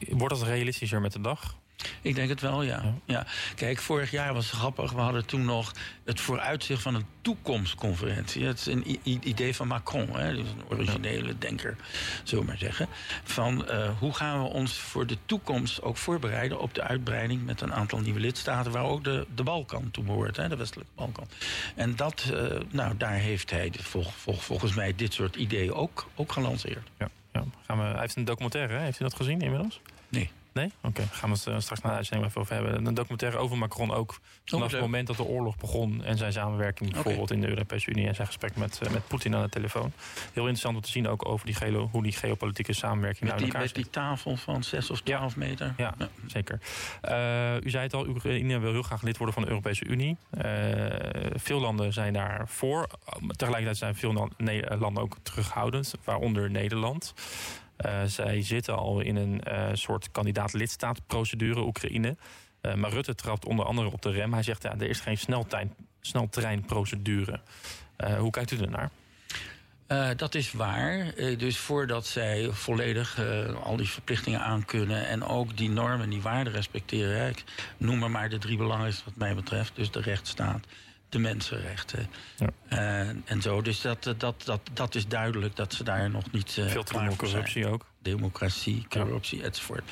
wordt 0.09 0.39
dat 0.39 0.49
realistischer 0.49 1.01
met 1.01 1.13
de 1.13 1.21
dag? 1.21 1.57
Ik 2.03 2.15
denk 2.15 2.29
het 2.29 2.41
wel, 2.41 2.63
ja. 2.63 2.95
ja. 3.05 3.27
Kijk, 3.55 3.79
vorig 3.79 4.11
jaar 4.11 4.35
was 4.35 4.51
het 4.51 4.61
grappig. 4.61 4.93
We 4.93 5.01
hadden 5.01 5.27
toen 5.27 5.45
nog 5.45 5.73
het 6.05 6.21
vooruitzicht 6.21 6.83
van 6.83 6.95
een 6.95 7.07
toekomstconferentie. 7.21 8.45
Het 8.45 8.59
is 8.59 8.67
een 8.67 9.01
idee 9.29 9.55
van 9.55 9.67
Macron, 9.67 10.17
hè, 10.17 10.29
een 10.29 10.47
originele 10.69 11.39
denker, 11.39 11.77
zullen 12.25 12.45
we 12.45 12.51
maar 12.51 12.59
zeggen. 12.59 12.89
Van 13.25 13.65
uh, 13.71 13.91
hoe 13.99 14.15
gaan 14.15 14.43
we 14.43 14.49
ons 14.49 14.79
voor 14.79 15.07
de 15.07 15.17
toekomst 15.27 15.83
ook 15.83 15.97
voorbereiden 15.97 16.61
op 16.61 16.75
de 16.75 16.83
uitbreiding 16.83 17.45
met 17.45 17.61
een 17.61 17.75
aantal 17.75 17.99
nieuwe 17.99 18.21
lidstaten, 18.21 18.73
waar 18.73 18.85
ook 18.85 19.05
de, 19.05 19.27
de 19.35 19.43
Balkan 19.43 19.91
toe 19.91 20.05
behoort, 20.05 20.37
hè, 20.37 20.49
de 20.49 20.57
westelijke 20.57 20.93
Balkan. 20.95 21.29
En 21.75 21.97
dat, 21.97 22.31
uh, 22.33 22.61
nou, 22.71 22.97
daar 22.97 23.15
heeft 23.15 23.51
hij 23.51 23.73
vol, 23.79 24.03
vol, 24.03 24.35
volgens 24.35 24.75
mij 24.75 24.95
dit 24.95 25.13
soort 25.13 25.37
ideeën 25.37 25.73
ook, 25.73 26.09
ook 26.15 26.33
gelanceerd. 26.33 26.89
Ja, 26.99 27.09
ja. 27.33 27.45
Gaan 27.67 27.79
we, 27.79 27.85
hij 27.85 28.01
heeft 28.01 28.17
een 28.17 28.25
documentaire, 28.25 28.75
hè? 28.75 28.81
heeft 28.81 29.01
u 29.01 29.05
dat 29.05 29.15
gezien 29.15 29.41
inmiddels? 29.41 29.81
Nee. 30.09 30.31
Nee? 30.59 30.73
Oké, 30.81 31.03
gaan 31.11 31.31
we 31.31 31.37
het 31.37 31.47
eh, 31.47 31.59
straks 31.59 31.81
naar 31.81 31.91
de 31.91 31.97
uitzending 31.97 32.29
even 32.29 32.41
over 32.41 32.55
hebben. 32.55 32.87
Een 32.87 32.95
documentaire 32.95 33.39
over 33.39 33.59
Macron 33.59 33.93
ook. 33.93 34.21
Vanaf 34.45 34.71
het 34.71 34.81
moment 34.81 35.07
dat 35.07 35.17
de 35.17 35.25
oorlog 35.25 35.57
begon 35.57 36.05
en 36.05 36.17
zijn 36.17 36.33
samenwerking 36.33 36.93
bijvoorbeeld 36.93 37.31
in 37.31 37.41
de 37.41 37.49
Europese 37.49 37.91
Unie 37.91 38.07
en 38.07 38.15
zijn 38.15 38.27
gesprek 38.27 38.57
met, 38.57 38.81
uh, 38.83 38.91
met 38.91 39.07
Poetin 39.09 39.35
aan 39.35 39.43
de 39.43 39.49
telefoon. 39.49 39.93
Heel 40.33 40.43
interessant 40.43 40.77
om 40.77 40.83
te 40.83 40.91
zien 40.91 41.09
ook 41.09 41.29
over 41.29 41.47
die 41.47 41.55
gelo, 41.55 41.89
hoe 41.93 42.03
die 42.03 42.13
geopolitieke 42.13 42.73
samenwerking 42.73 43.31
met 43.31 43.41
nou 43.41 43.51
die, 43.51 43.61
Met 43.61 43.75
die 43.75 43.91
tafel 43.91 44.37
van 44.37 44.63
6 44.63 44.91
of 44.91 45.01
12 45.01 45.37
meter. 45.37 45.75
Ja, 45.77 45.95
ja. 45.99 46.09
zeker. 46.27 46.61
Uh, 47.09 47.67
u 47.67 47.71
zei 47.71 47.83
het 47.83 47.95
al, 47.95 48.07
Oekraïne 48.07 48.59
wil 48.59 48.73
heel 48.73 48.83
graag 48.83 49.03
lid 49.03 49.17
worden 49.17 49.35
van 49.35 49.43
de 49.43 49.49
Europese 49.49 49.85
Unie. 49.85 50.17
veel 51.35 51.61
landen 51.61 51.93
zijn 51.93 52.13
daarvoor. 52.13 52.87
Tegelijkertijd 53.37 53.77
zijn 53.77 53.95
veel 53.95 54.31
landen 54.79 55.03
ook 55.03 55.17
terughoudend, 55.23 55.95
waaronder 56.05 56.51
Nederland. 56.51 57.15
Zij 58.07 58.43
zitten 58.43 58.77
al 58.77 59.01
in 59.01 59.17
een 59.17 59.43
soort 59.77 60.11
kandidaat-lidstaatprocedure, 60.11 61.61
Oekraïne. 61.61 62.17
maar 62.75 62.91
Rutte 62.91 63.15
trapt 63.15 63.45
onder 63.45 63.65
andere 63.65 63.93
op 63.93 64.03
de 64.03 64.11
rem. 64.11 64.33
Hij 64.33 64.43
zegt, 64.43 64.63
ja, 64.63 64.75
er 64.79 64.89
is 64.89 65.01
geen 65.01 65.19
sneltrein, 65.19 65.75
sneltreinprocedure. 66.01 67.41
hoe 68.19 68.31
kijkt 68.31 68.51
u 68.51 68.59
ernaar? 68.59 68.91
Uh, 69.89 70.09
dat 70.17 70.35
is 70.35 70.53
waar. 70.53 71.15
Dus 71.15 71.59
voordat 71.59 72.07
zij 72.07 72.49
volledig 72.53 73.21
al 73.63 73.77
die 73.77 73.89
verplichtingen 73.89 74.41
aankunnen 74.41 75.07
en 75.07 75.25
ook 75.25 75.57
die 75.57 75.71
normen, 75.71 76.11
die 76.11 76.23
waarden 76.23 76.53
respecteren. 76.53 77.29
Ik 77.29 77.45
noem 77.77 77.99
maar, 77.99 78.11
maar 78.11 78.29
de 78.29 78.39
drie 78.39 78.57
belangrijkste 78.57 79.05
wat 79.05 79.17
mij 79.17 79.35
betreft. 79.35 79.77
Dus 79.77 79.91
de 79.91 80.01
rechtsstaat, 80.01 80.67
de 81.09 81.19
mensenrechten 81.19 82.07
ja. 82.37 82.51
en 83.25 83.43
zo. 83.43 83.63
Dus 83.63 83.81
dat, 83.81 84.15
dat, 84.17 84.43
dat, 84.45 84.61
dat 84.73 84.95
is 84.95 85.07
duidelijk 85.09 85.57
dat 85.57 85.75
ze 85.75 85.85
daar 85.85 86.11
nog 86.11 86.33
niet. 86.33 86.53
Veel 86.53 86.83
te 86.83 87.15
corruptie 87.17 87.67
ook. 87.67 87.87
Democratie, 88.03 88.87
corruptie, 88.89 89.43
enzovoort. 89.43 89.91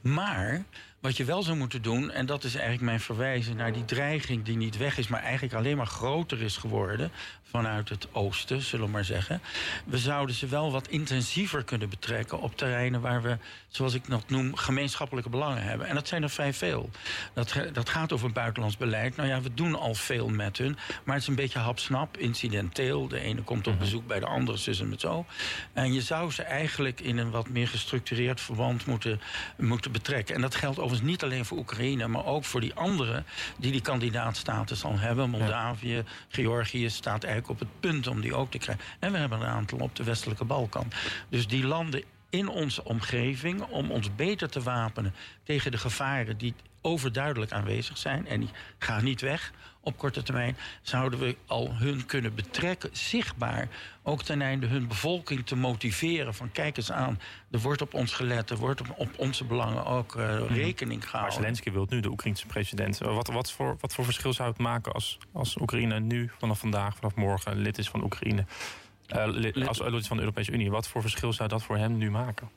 Maar 0.00 0.64
wat 1.02 1.16
je 1.16 1.24
wel 1.24 1.42
zou 1.42 1.56
moeten 1.56 1.82
doen, 1.82 2.10
en 2.10 2.26
dat 2.26 2.44
is 2.44 2.54
eigenlijk 2.54 2.84
mijn 2.84 3.00
verwijzen 3.00 3.56
naar 3.56 3.72
die 3.72 3.84
dreiging 3.84 4.44
die 4.44 4.56
niet 4.56 4.76
weg 4.76 4.98
is, 4.98 5.08
maar 5.08 5.22
eigenlijk 5.22 5.54
alleen 5.54 5.76
maar 5.76 5.86
groter 5.86 6.42
is 6.42 6.56
geworden 6.56 7.10
vanuit 7.52 7.88
het 7.88 8.06
oosten, 8.12 8.62
zullen 8.62 8.86
we 8.86 8.92
maar 8.92 9.04
zeggen. 9.04 9.40
We 9.84 9.98
zouden 9.98 10.34
ze 10.34 10.46
wel 10.46 10.72
wat 10.72 10.88
intensiever 10.88 11.64
kunnen 11.64 11.88
betrekken 11.88 12.40
op 12.40 12.56
terreinen 12.56 13.00
waar 13.00 13.22
we, 13.22 13.38
zoals 13.68 13.94
ik 13.94 14.08
dat 14.08 14.30
noem, 14.30 14.56
gemeenschappelijke 14.56 15.30
belangen 15.30 15.62
hebben. 15.62 15.86
En 15.86 15.94
dat 15.94 16.08
zijn 16.08 16.22
er 16.22 16.30
vrij 16.30 16.52
veel. 16.52 16.90
Dat, 17.34 17.54
dat 17.72 17.88
gaat 17.88 18.12
over 18.12 18.32
buitenlands 18.32 18.76
beleid. 18.76 19.16
Nou 19.16 19.28
ja, 19.28 19.40
we 19.40 19.54
doen 19.54 19.74
al 19.74 19.94
veel 19.94 20.28
met 20.28 20.58
hun, 20.58 20.76
maar 21.04 21.14
het 21.14 21.22
is 21.22 21.28
een 21.28 21.34
beetje 21.34 21.58
hapsnap, 21.58 22.16
incidenteel. 22.16 23.08
De 23.08 23.20
ene 23.20 23.42
komt 23.42 23.66
op 23.66 23.72
mhm. 23.72 23.82
bezoek 23.82 24.06
bij 24.06 24.20
de 24.20 24.26
andere, 24.26 24.58
zus 24.58 24.80
en 24.80 24.88
met 24.88 25.00
zo. 25.00 25.26
En 25.72 25.92
je 25.92 26.00
zou 26.00 26.30
ze 26.30 26.42
eigenlijk 26.42 27.00
in 27.00 27.18
een 27.18 27.30
wat 27.30 27.48
meer 27.48 27.68
gestructureerd 27.68 28.40
verband 28.40 28.86
moeten, 28.86 29.20
moeten 29.56 29.92
betrekken. 29.92 30.34
En 30.34 30.40
dat 30.40 30.54
geldt 30.54 30.78
overigens 30.92 31.22
niet 31.22 31.30
alleen 31.30 31.44
voor 31.44 31.58
Oekraïne, 31.58 32.08
maar 32.08 32.26
ook 32.26 32.44
voor 32.44 32.60
die 32.60 32.74
anderen 32.74 33.24
die 33.58 33.72
die 33.72 33.80
kandidaatstatus 33.80 34.84
al 34.84 34.98
hebben. 34.98 35.30
Moldavië, 35.30 36.04
Georgië 36.28 36.90
staat 36.90 37.24
eigenlijk 37.24 37.52
op 37.52 37.58
het 37.58 37.80
punt 37.80 38.06
om 38.06 38.20
die 38.20 38.34
ook 38.34 38.50
te 38.50 38.58
krijgen. 38.58 38.84
En 38.98 39.12
we 39.12 39.18
hebben 39.18 39.40
een 39.40 39.46
aantal 39.46 39.78
op 39.78 39.96
de 39.96 40.04
westelijke 40.04 40.44
Balkan. 40.44 40.92
Dus 41.28 41.46
die 41.46 41.66
landen 41.66 42.02
in 42.30 42.48
onze 42.48 42.84
omgeving 42.84 43.62
om 43.62 43.90
ons 43.90 44.14
beter 44.14 44.48
te 44.48 44.62
wapenen 44.62 45.14
tegen 45.42 45.70
de 45.70 45.78
gevaren 45.78 46.38
die 46.38 46.54
overduidelijk 46.82 47.52
aanwezig 47.52 47.98
zijn 47.98 48.26
en 48.26 48.40
die 48.40 48.50
gaan 48.78 49.04
niet 49.04 49.20
weg 49.20 49.52
op 49.84 49.96
korte 49.96 50.22
termijn, 50.22 50.56
zouden 50.82 51.18
we 51.18 51.36
al 51.46 51.74
hun 51.74 52.06
kunnen 52.06 52.34
betrekken, 52.34 52.90
zichtbaar, 52.92 53.68
ook 54.02 54.22
ten 54.22 54.42
einde 54.42 54.66
hun 54.66 54.88
bevolking 54.88 55.46
te 55.46 55.56
motiveren 55.56 56.34
van 56.34 56.52
kijk 56.52 56.76
eens 56.76 56.92
aan, 56.92 57.20
er 57.50 57.58
wordt 57.58 57.82
op 57.82 57.94
ons 57.94 58.12
gelet, 58.12 58.50
er 58.50 58.56
wordt 58.56 58.80
op, 58.96 59.12
onze 59.16 59.44
belangen 59.44 59.84
ook 59.84 60.14
uh, 60.14 60.40
rekening 60.48 61.04
gehouden. 61.04 61.34
Maar 61.34 61.42
Zelensky 61.42 61.72
wil 61.72 61.86
nu 61.88 62.00
de 62.00 62.10
Oekraïnse 62.10 62.46
president. 62.46 62.98
Wat, 62.98 63.26
wat, 63.26 63.52
voor, 63.52 63.76
wat 63.80 63.94
voor 63.94 64.04
verschil 64.04 64.32
zou 64.32 64.48
het 64.48 64.58
maken 64.58 64.92
als, 64.92 65.18
als 65.32 65.56
Oekraïne 65.56 66.00
nu 66.00 66.30
vanaf 66.38 66.58
vandaag, 66.58 66.96
vanaf 66.96 67.14
morgen 67.14 67.56
lid 67.56 67.78
is 67.78 67.88
van 67.88 68.02
Oekraïne? 68.02 68.44
Uh, 69.16 69.24
lid, 69.26 69.68
als 69.68 69.80
lid 69.80 70.06
van 70.06 70.16
de 70.16 70.22
Europese 70.22 70.52
Unie. 70.52 70.70
Wat 70.70 70.88
voor 70.88 71.00
verschil 71.00 71.32
zou 71.32 71.48
dat 71.48 71.62
voor 71.62 71.76
hem 71.76 71.96
nu 71.96 72.10
maken? 72.10 72.50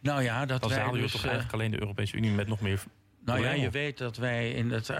Nou 0.00 0.22
ja, 0.22 0.46
dat 0.46 0.60
Dan 0.60 0.70
wij 0.70 0.90
dus, 0.90 1.12
toch 1.12 1.24
eigenlijk 1.24 1.52
alleen 1.52 1.70
de 1.70 1.80
Europese 1.80 2.16
Unie 2.16 2.30
met 2.30 2.48
nog 2.48 2.60
meer 2.60 2.82
nou 3.26 3.40
ja, 3.40 3.50
je 3.50 3.70
weet 3.70 3.98
dat 3.98 4.16
wij 4.16 4.50
in 4.50 4.70
het, 4.70 4.88
uh, 4.88 4.98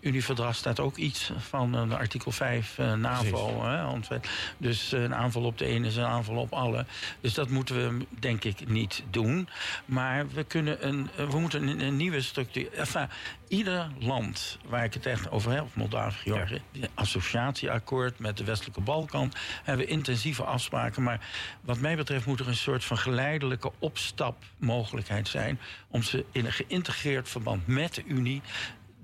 Unieverdrag 0.00 0.54
staat 0.54 0.80
ook 0.80 0.96
iets 0.96 1.32
van 1.38 1.90
uh, 1.90 1.96
artikel 1.96 2.30
5 2.30 2.78
uh, 2.78 2.92
NAVO. 2.92 3.64
Hè, 3.64 4.18
dus 4.58 4.92
een 4.92 5.14
aanval 5.14 5.42
op 5.42 5.58
de 5.58 5.64
ene 5.64 5.86
is 5.86 5.96
een 5.96 6.04
aanval 6.04 6.36
op 6.36 6.52
alle. 6.52 6.86
Dus 7.20 7.34
dat 7.34 7.48
moeten 7.48 7.98
we 7.98 8.06
denk 8.18 8.44
ik 8.44 8.68
niet 8.68 9.02
doen. 9.10 9.48
Maar 9.84 10.28
we, 10.28 10.44
kunnen 10.44 10.86
een, 10.86 11.10
we 11.16 11.38
moeten 11.40 11.68
een, 11.68 11.80
een 11.80 11.96
nieuwe 11.96 12.20
structuur. 12.20 12.72
Enfin, 12.72 13.08
ieder 13.48 13.88
land 13.98 14.58
waar 14.66 14.84
ik 14.84 14.94
het 14.94 15.06
echt 15.06 15.30
over 15.30 15.52
heb, 15.52 15.64
Moldavië, 15.72 16.30
Georgië, 16.30 16.62
ja. 16.70 16.86
associatieakkoord 16.94 18.18
met 18.18 18.36
de 18.36 18.44
westelijke 18.44 18.80
Balkan, 18.80 19.32
hebben 19.62 19.86
we 19.86 19.92
intensieve 19.92 20.44
afspraken. 20.44 21.02
Maar 21.02 21.20
wat 21.60 21.78
mij 21.78 21.96
betreft 21.96 22.26
moet 22.26 22.40
er 22.40 22.48
een 22.48 22.56
soort 22.56 22.84
van 22.84 22.98
geleidelijke 22.98 23.72
opstapmogelijkheid 23.78 25.28
zijn 25.28 25.60
om 25.88 26.02
ze 26.02 26.24
in 26.32 26.44
een 26.44 26.52
geïntegreerd 26.52 27.28
verband 27.28 27.53
met 27.64 27.94
de 27.94 28.04
Unie 28.04 28.42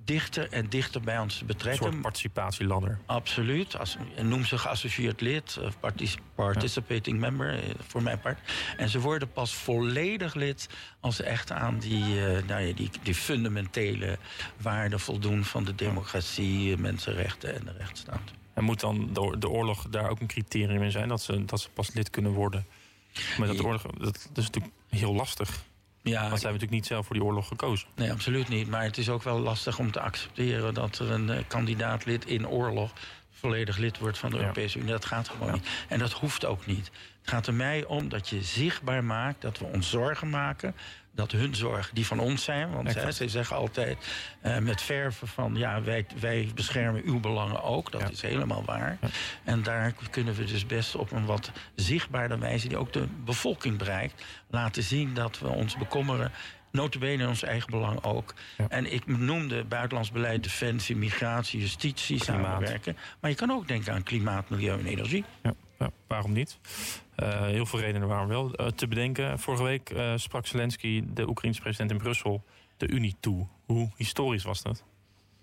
dichter 0.04 0.52
en 0.52 0.68
dichter 0.68 1.00
bij 1.00 1.18
ons 1.18 1.38
te 1.38 1.44
betrekken. 1.44 1.86
Een 1.86 1.92
soort 1.92 2.02
participatieladder. 2.02 2.98
Absoluut. 3.06 3.78
Als, 3.78 3.96
noem 4.22 4.44
ze 4.44 4.58
geassocieerd 4.58 5.20
lid, 5.20 5.58
of 5.62 5.78
participating 6.34 7.18
member, 7.18 7.58
eh, 7.58 7.70
voor 7.86 8.02
mijn 8.02 8.20
part. 8.20 8.38
En 8.76 8.88
ze 8.88 9.00
worden 9.00 9.32
pas 9.32 9.54
volledig 9.54 10.34
lid 10.34 10.68
als 11.00 11.16
ze 11.16 11.22
echt 11.22 11.52
aan 11.52 11.78
die, 11.78 12.04
uh, 12.04 12.42
nou 12.46 12.62
ja, 12.62 12.74
die, 12.74 12.90
die 13.02 13.14
fundamentele 13.14 14.18
waarden 14.56 15.00
voldoen 15.00 15.44
van 15.44 15.64
de 15.64 15.74
democratie, 15.74 16.76
mensenrechten 16.76 17.54
en 17.54 17.64
de 17.64 17.72
rechtsstaat. 17.78 18.30
En 18.54 18.64
moet 18.64 18.80
dan 18.80 19.12
de, 19.12 19.36
de 19.38 19.48
oorlog 19.48 19.86
daar 19.88 20.10
ook 20.10 20.20
een 20.20 20.26
criterium 20.26 20.82
in 20.82 20.90
zijn 20.90 21.08
dat 21.08 21.22
ze, 21.22 21.44
dat 21.44 21.60
ze 21.60 21.70
pas 21.70 21.94
lid 21.94 22.10
kunnen 22.10 22.32
worden? 22.32 22.66
Maar 23.38 23.46
dat, 23.46 23.64
oorlog, 23.64 23.82
dat 23.82 24.16
is 24.34 24.44
natuurlijk 24.44 24.74
heel 24.88 25.14
lastig. 25.14 25.62
Ja, 26.02 26.28
Want 26.28 26.40
zijn 26.40 26.52
we 26.52 26.58
natuurlijk 26.58 26.70
niet 26.70 26.86
zelf 26.86 27.06
voor 27.06 27.14
die 27.14 27.24
oorlog 27.24 27.48
gekozen. 27.48 27.88
Nee, 27.94 28.12
absoluut 28.12 28.48
niet. 28.48 28.68
Maar 28.68 28.82
het 28.82 28.98
is 28.98 29.08
ook 29.08 29.22
wel 29.22 29.38
lastig 29.38 29.78
om 29.78 29.90
te 29.90 30.00
accepteren 30.00 30.74
dat 30.74 30.98
er 30.98 31.10
een 31.10 31.28
uh, 31.28 31.36
kandidaatlid 31.46 32.26
in 32.26 32.48
oorlog 32.48 32.92
volledig 33.40 33.76
lid 33.76 33.98
wordt 33.98 34.18
van 34.18 34.30
de 34.30 34.38
Europese 34.38 34.78
Unie. 34.78 34.90
Dat 34.90 35.04
gaat 35.04 35.28
gewoon 35.28 35.52
niet. 35.52 35.68
En 35.88 35.98
dat 35.98 36.12
hoeft 36.12 36.44
ook 36.44 36.66
niet. 36.66 36.90
Het 37.20 37.30
gaat 37.30 37.46
er 37.46 37.54
mij 37.54 37.84
om 37.84 38.08
dat 38.08 38.28
je 38.28 38.42
zichtbaar 38.42 39.04
maakt 39.04 39.40
dat 39.40 39.58
we 39.58 39.64
ons 39.64 39.90
zorgen 39.90 40.30
maken 40.30 40.74
dat 41.14 41.32
hun 41.32 41.54
zorgen 41.54 41.94
die 41.94 42.06
van 42.06 42.18
ons 42.18 42.44
zijn. 42.44 42.70
Want 42.70 42.94
hè, 42.94 43.12
ze 43.12 43.28
zeggen 43.28 43.56
altijd 43.56 43.98
uh, 44.42 44.58
met 44.58 44.82
verven 44.82 45.28
van 45.28 45.54
ja, 45.54 45.82
wij, 45.82 46.06
wij 46.20 46.48
beschermen 46.54 47.02
uw 47.04 47.20
belangen 47.20 47.62
ook. 47.62 47.92
Dat 47.92 48.10
is 48.10 48.22
helemaal 48.22 48.64
waar. 48.64 48.98
En 49.44 49.62
daar 49.62 49.94
kunnen 50.10 50.34
we 50.34 50.44
dus 50.44 50.66
best 50.66 50.94
op 50.94 51.10
een 51.12 51.24
wat 51.24 51.50
zichtbaarder 51.74 52.38
wijze, 52.38 52.68
die 52.68 52.76
ook 52.76 52.92
de 52.92 53.06
bevolking 53.24 53.78
bereikt, 53.78 54.24
laten 54.50 54.82
zien 54.82 55.14
dat 55.14 55.38
we 55.38 55.48
ons 55.48 55.76
bekommeren 55.76 56.32
notabene 56.70 57.22
in 57.22 57.28
ons 57.28 57.42
eigen 57.42 57.70
belang 57.70 58.04
ook. 58.04 58.34
En 58.68 58.92
ik 58.92 59.06
noemde 59.06 59.64
buitenlands 59.64 60.10
beleid, 60.10 60.42
defensie, 60.42 60.96
migratie, 60.96 61.60
justitie, 61.60 62.24
samenwerken. 62.24 62.96
Maar 63.20 63.30
je 63.30 63.36
kan 63.36 63.50
ook 63.50 63.68
denken 63.68 63.92
aan 63.92 64.02
klimaat, 64.02 64.48
milieu 64.48 64.78
en 64.78 64.86
energie. 64.86 65.24
Ja, 65.42 65.54
ja 65.78 65.90
waarom 66.06 66.32
niet? 66.32 66.58
Uh, 67.16 67.40
heel 67.40 67.66
veel 67.66 67.80
redenen 67.80 68.08
waarom 68.08 68.28
wel 68.28 68.60
uh, 68.60 68.66
te 68.66 68.88
bedenken. 68.88 69.38
Vorige 69.38 69.62
week 69.62 69.90
uh, 69.90 70.12
sprak 70.16 70.46
Zelensky, 70.46 71.04
de 71.06 71.28
Oekraïense 71.28 71.60
president 71.60 71.90
in 71.90 71.98
Brussel, 71.98 72.44
de 72.76 72.88
Unie 72.88 73.16
toe. 73.20 73.46
Hoe 73.66 73.90
historisch 73.96 74.44
was 74.44 74.62
dat? 74.62 74.84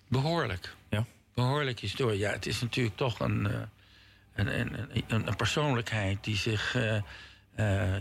Behoorlijk. 0.07 0.75
Ja. 0.89 1.05
Behoorlijk 1.33 1.79
historisch. 1.79 2.19
Ja, 2.19 2.31
het 2.31 2.45
is 2.45 2.61
natuurlijk 2.61 2.95
toch 2.95 3.19
een, 3.19 3.45
een, 4.33 4.59
een, 4.59 4.89
een, 5.07 5.27
een 5.27 5.35
persoonlijkheid 5.35 6.23
die 6.23 6.35
zich 6.35 6.77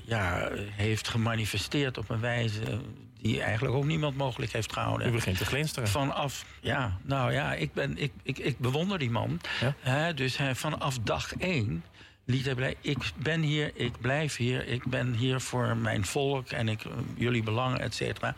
ja, 0.04 0.48
heeft 0.70 1.08
gemanifesteerd 1.08 1.98
op 1.98 2.10
een 2.10 2.20
wijze 2.20 2.80
die 3.20 3.42
eigenlijk 3.42 3.74
ook 3.74 3.84
niemand 3.84 4.16
mogelijk 4.16 4.52
heeft 4.52 4.72
gehouden. 4.72 5.08
U 5.08 5.10
begint 5.10 5.38
te 5.38 5.44
glinsteren. 5.44 5.88
Vanaf, 5.88 6.44
ja, 6.60 6.98
nou 7.02 7.32
ja, 7.32 7.54
ik, 7.54 7.72
ben, 7.72 7.98
ik, 7.98 8.12
ik, 8.22 8.38
ik 8.38 8.58
bewonder 8.58 8.98
die 8.98 9.10
man. 9.10 9.40
Ja? 9.84 10.12
dus 10.12 10.36
hij, 10.36 10.54
vanaf 10.54 10.98
dag 10.98 11.36
één 11.36 11.84
liet 12.26 12.44
hij 12.44 12.54
blij, 12.54 12.76
ik 12.80 12.98
ben 13.16 13.40
hier, 13.40 13.70
ik 13.74 14.00
blijf 14.00 14.36
hier, 14.36 14.66
ik 14.66 14.84
ben 14.84 15.14
hier 15.14 15.40
voor 15.40 15.76
mijn 15.76 16.04
volk 16.04 16.50
en 16.50 16.68
ik, 16.68 16.82
jullie 17.14 17.42
belangen, 17.42 17.80
et 17.80 17.94
cetera. 17.94 18.34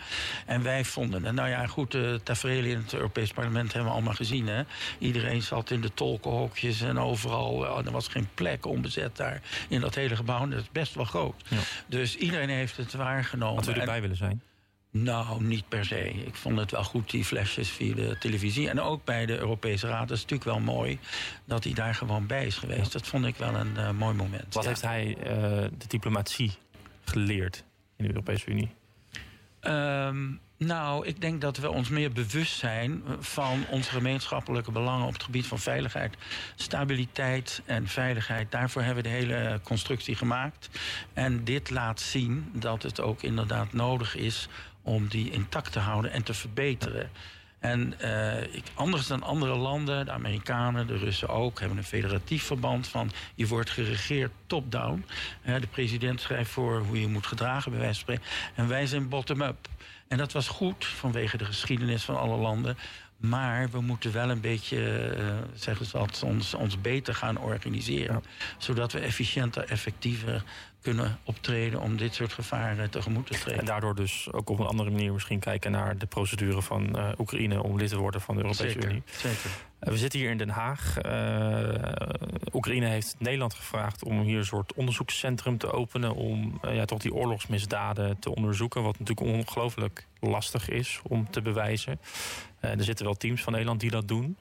En 0.47 0.63
wij 0.63 0.85
vonden, 0.85 1.25
en 1.25 1.35
nou 1.35 1.49
ja, 1.49 1.67
goed, 1.67 1.93
de 1.93 2.21
tafereel 2.23 2.65
in 2.65 2.77
het 2.77 2.95
Europees 2.95 3.33
Parlement 3.33 3.73
hebben 3.73 3.91
we 3.91 3.97
allemaal 3.97 4.15
gezien. 4.15 4.47
Hè? 4.47 4.63
Iedereen 4.99 5.43
zat 5.43 5.71
in 5.71 5.81
de 5.81 5.95
tolkenhokjes 5.95 6.81
en 6.81 6.99
overal, 6.99 7.53
oh, 7.53 7.87
er 7.87 7.93
was 7.93 8.09
geen 8.09 8.29
plek 8.35 8.67
onbezet 8.67 9.17
daar 9.17 9.43
in 9.69 9.81
dat 9.81 9.95
hele 9.95 10.17
gebouw. 10.17 10.49
Dat 10.49 10.61
is 10.61 10.71
best 10.73 10.95
wel 10.95 11.05
groot. 11.05 11.43
Ja. 11.49 11.57
Dus 11.87 12.17
iedereen 12.17 12.49
heeft 12.49 12.77
het 12.77 12.93
waargenomen. 12.93 13.65
Had 13.65 13.77
u 13.77 13.81
erbij 13.81 14.01
willen 14.01 14.17
zijn? 14.17 14.43
Nou, 15.03 15.43
niet 15.45 15.69
per 15.69 15.85
se. 15.85 16.09
Ik 16.09 16.35
vond 16.35 16.59
het 16.59 16.71
wel 16.71 16.85
goed, 16.85 17.11
die 17.11 17.25
flesjes 17.25 17.69
via 17.69 17.95
de 17.95 18.17
televisie. 18.19 18.69
En 18.69 18.81
ook 18.81 19.05
bij 19.05 19.27
de 19.27 19.39
Europese 19.39 19.87
Raad. 19.87 20.09
Dat 20.09 20.17
is 20.17 20.23
natuurlijk 20.23 20.51
wel 20.51 20.75
mooi 20.75 20.99
dat 21.45 21.65
hij 21.65 21.73
daar 21.73 21.95
gewoon 21.95 22.27
bij 22.27 22.47
is 22.47 22.57
geweest. 22.57 22.93
Dat 22.93 23.07
vond 23.07 23.25
ik 23.25 23.37
wel 23.37 23.55
een 23.55 23.75
uh, 23.77 23.91
mooi 23.91 24.15
moment. 24.15 24.55
Wat 24.55 24.67
heeft 24.67 24.83
hij 24.83 25.17
uh, 25.19 25.25
de 25.79 25.87
diplomatie 25.89 26.53
geleerd 27.05 27.65
in 27.97 28.05
de 28.05 28.11
Europese 28.11 28.51
Unie? 28.51 28.71
Um, 29.63 30.41
nou, 30.59 31.07
ik 31.07 31.21
denk 31.21 31.41
dat 31.41 31.57
we 31.57 31.71
ons 31.71 31.89
meer 31.89 32.13
bewust 32.13 32.59
zijn 32.59 33.03
van 33.19 33.65
onze 33.71 33.91
gemeenschappelijke 33.91 34.73
belangen 34.73 35.07
op 35.07 35.13
het 35.13 35.23
gebied 35.23 35.47
van 35.47 35.59
veiligheid, 35.59 36.17
stabiliteit 36.55 37.63
en 37.65 37.87
veiligheid. 37.87 38.51
Daarvoor 38.51 38.83
hebben 38.83 39.03
we 39.03 39.09
de 39.09 39.15
hele 39.17 39.61
constructie 39.63 40.15
gemaakt. 40.15 40.69
En 41.13 41.45
dit 41.45 41.71
laat 41.71 42.01
zien 42.01 42.51
dat 42.53 42.83
het 42.83 43.01
ook 43.01 43.23
inderdaad 43.23 43.73
nodig 43.73 44.17
is 44.17 44.49
om 44.89 45.09
die 45.09 45.31
intact 45.31 45.73
te 45.73 45.79
houden 45.79 46.13
en 46.13 46.23
te 46.23 46.35
verbeteren. 46.35 47.11
En 47.59 47.95
ik, 48.53 48.65
anders 48.75 49.07
dan 49.07 49.23
andere 49.23 49.57
landen, 49.57 50.05
de 50.05 50.13
Amerikanen, 50.13 50.87
de 50.87 50.97
Russen 50.97 51.29
ook, 51.29 51.61
hebben 51.61 51.79
een 51.79 51.85
federatief 51.85 52.45
verband 52.45 52.87
van 52.87 53.11
je 53.35 53.47
wordt 53.47 53.71
geregeerd 53.71 54.33
top-down. 54.47 55.05
de 55.45 55.67
president 55.71 56.21
schrijft 56.21 56.51
voor 56.51 56.81
hoe 56.81 57.01
je 57.01 57.07
moet 57.07 57.27
gedragen, 57.27 57.71
bij 57.71 57.81
wijze 57.81 58.05
van 58.05 58.15
spreken. 58.15 58.53
En 58.55 58.69
wij 58.69 58.87
zijn 58.87 59.09
bottom-up. 59.09 59.69
En 60.09 60.19
dat 60.19 60.33
was 60.33 60.49
goed 60.49 60.85
vanwege 60.85 61.37
de 61.37 61.45
geschiedenis 61.45 62.03
van 62.03 62.19
alle 62.19 62.37
landen. 62.37 62.77
Maar 63.17 63.71
we 63.71 63.81
moeten 63.81 64.13
wel 64.13 64.31
een 64.31 64.41
beetje, 64.41 65.17
uh, 65.19 65.25
zeggen 65.55 65.87
ze 65.87 65.97
dat, 65.97 66.23
ons, 66.25 66.55
ons 66.55 66.81
beter 66.81 67.15
gaan 67.15 67.39
organiseren. 67.39 68.23
Zodat 68.59 68.93
we 68.93 68.99
efficiënter, 68.99 69.65
effectiever 69.65 70.45
kunnen 70.95 71.19
optreden 71.25 71.81
om 71.81 71.97
dit 71.97 72.15
soort 72.15 72.33
gevaren 72.33 72.91
tegemoet 72.91 73.27
te 73.27 73.39
treden. 73.39 73.61
En 73.61 73.67
daardoor 73.67 73.95
dus 73.95 74.29
ook 74.33 74.51
op 74.51 74.59
een 74.59 74.67
andere 74.67 74.91
manier 74.91 75.13
misschien 75.13 75.39
kijken 75.39 75.71
naar 75.71 75.99
de 75.99 76.07
procedure 76.07 76.63
van 76.63 76.97
uh, 76.97 77.09
Oekraïne 77.19 77.63
om 77.63 77.79
lid 77.79 77.89
te 77.89 77.99
worden 77.99 78.21
van 78.21 78.35
de 78.35 78.43
Europese 78.43 78.71
zeker, 78.71 78.91
Unie. 78.91 79.03
Zeker. 79.05 79.51
Uh, 79.81 79.91
we 79.91 79.99
zitten 79.99 80.19
hier 80.19 80.31
in 80.31 80.39
Den 80.39 80.49
Haag. 80.49 80.97
Uh, 81.07 82.53
Oekraïne 82.53 82.87
heeft 82.87 83.17
Nederland 83.19 83.55
gevraagd 83.55 84.05
om 84.05 84.21
hier 84.21 84.39
een 84.39 84.45
soort 84.45 84.73
onderzoekscentrum 84.75 85.59
te 85.59 85.73
openen 85.73 86.15
om 86.15 86.61
ja, 86.63 86.85
toch 86.85 86.99
die 86.99 87.15
oorlogsmisdaden 87.15 88.19
te 88.19 88.35
onderzoeken, 88.35 88.83
wat 88.83 88.99
natuurlijk 88.99 89.37
ongelooflijk 89.37 90.07
lastig 90.21 90.69
is 90.69 91.01
om 91.03 91.31
te 91.31 91.43
bewijzen. 91.43 92.01
er 92.61 92.85
zitten 92.85 93.05
wel 93.05 93.15
teams 93.15 93.43
van 93.43 93.53
Nederland 93.53 93.81
die 93.81 93.91
dat 93.91 94.09
doen. 94.09 94.37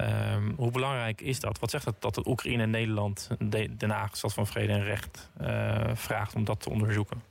Um, 0.00 0.54
hoe 0.56 0.70
belangrijk 0.70 1.20
is 1.20 1.40
dat? 1.40 1.58
Wat 1.58 1.70
zegt 1.70 1.84
het 1.84 1.94
dat 1.98 2.16
het 2.16 2.26
Oekraïne 2.26 2.62
en 2.62 2.70
Nederland, 2.70 3.28
Den 3.76 3.90
Haag, 3.90 4.16
Stad 4.16 4.32
van 4.32 4.46
Vrede 4.46 4.72
en 4.72 4.84
Recht, 4.84 5.30
uh, 5.40 5.90
vraagt 5.94 6.34
om 6.34 6.44
dat 6.44 6.60
te 6.60 6.70
onderzoeken? 6.70 7.22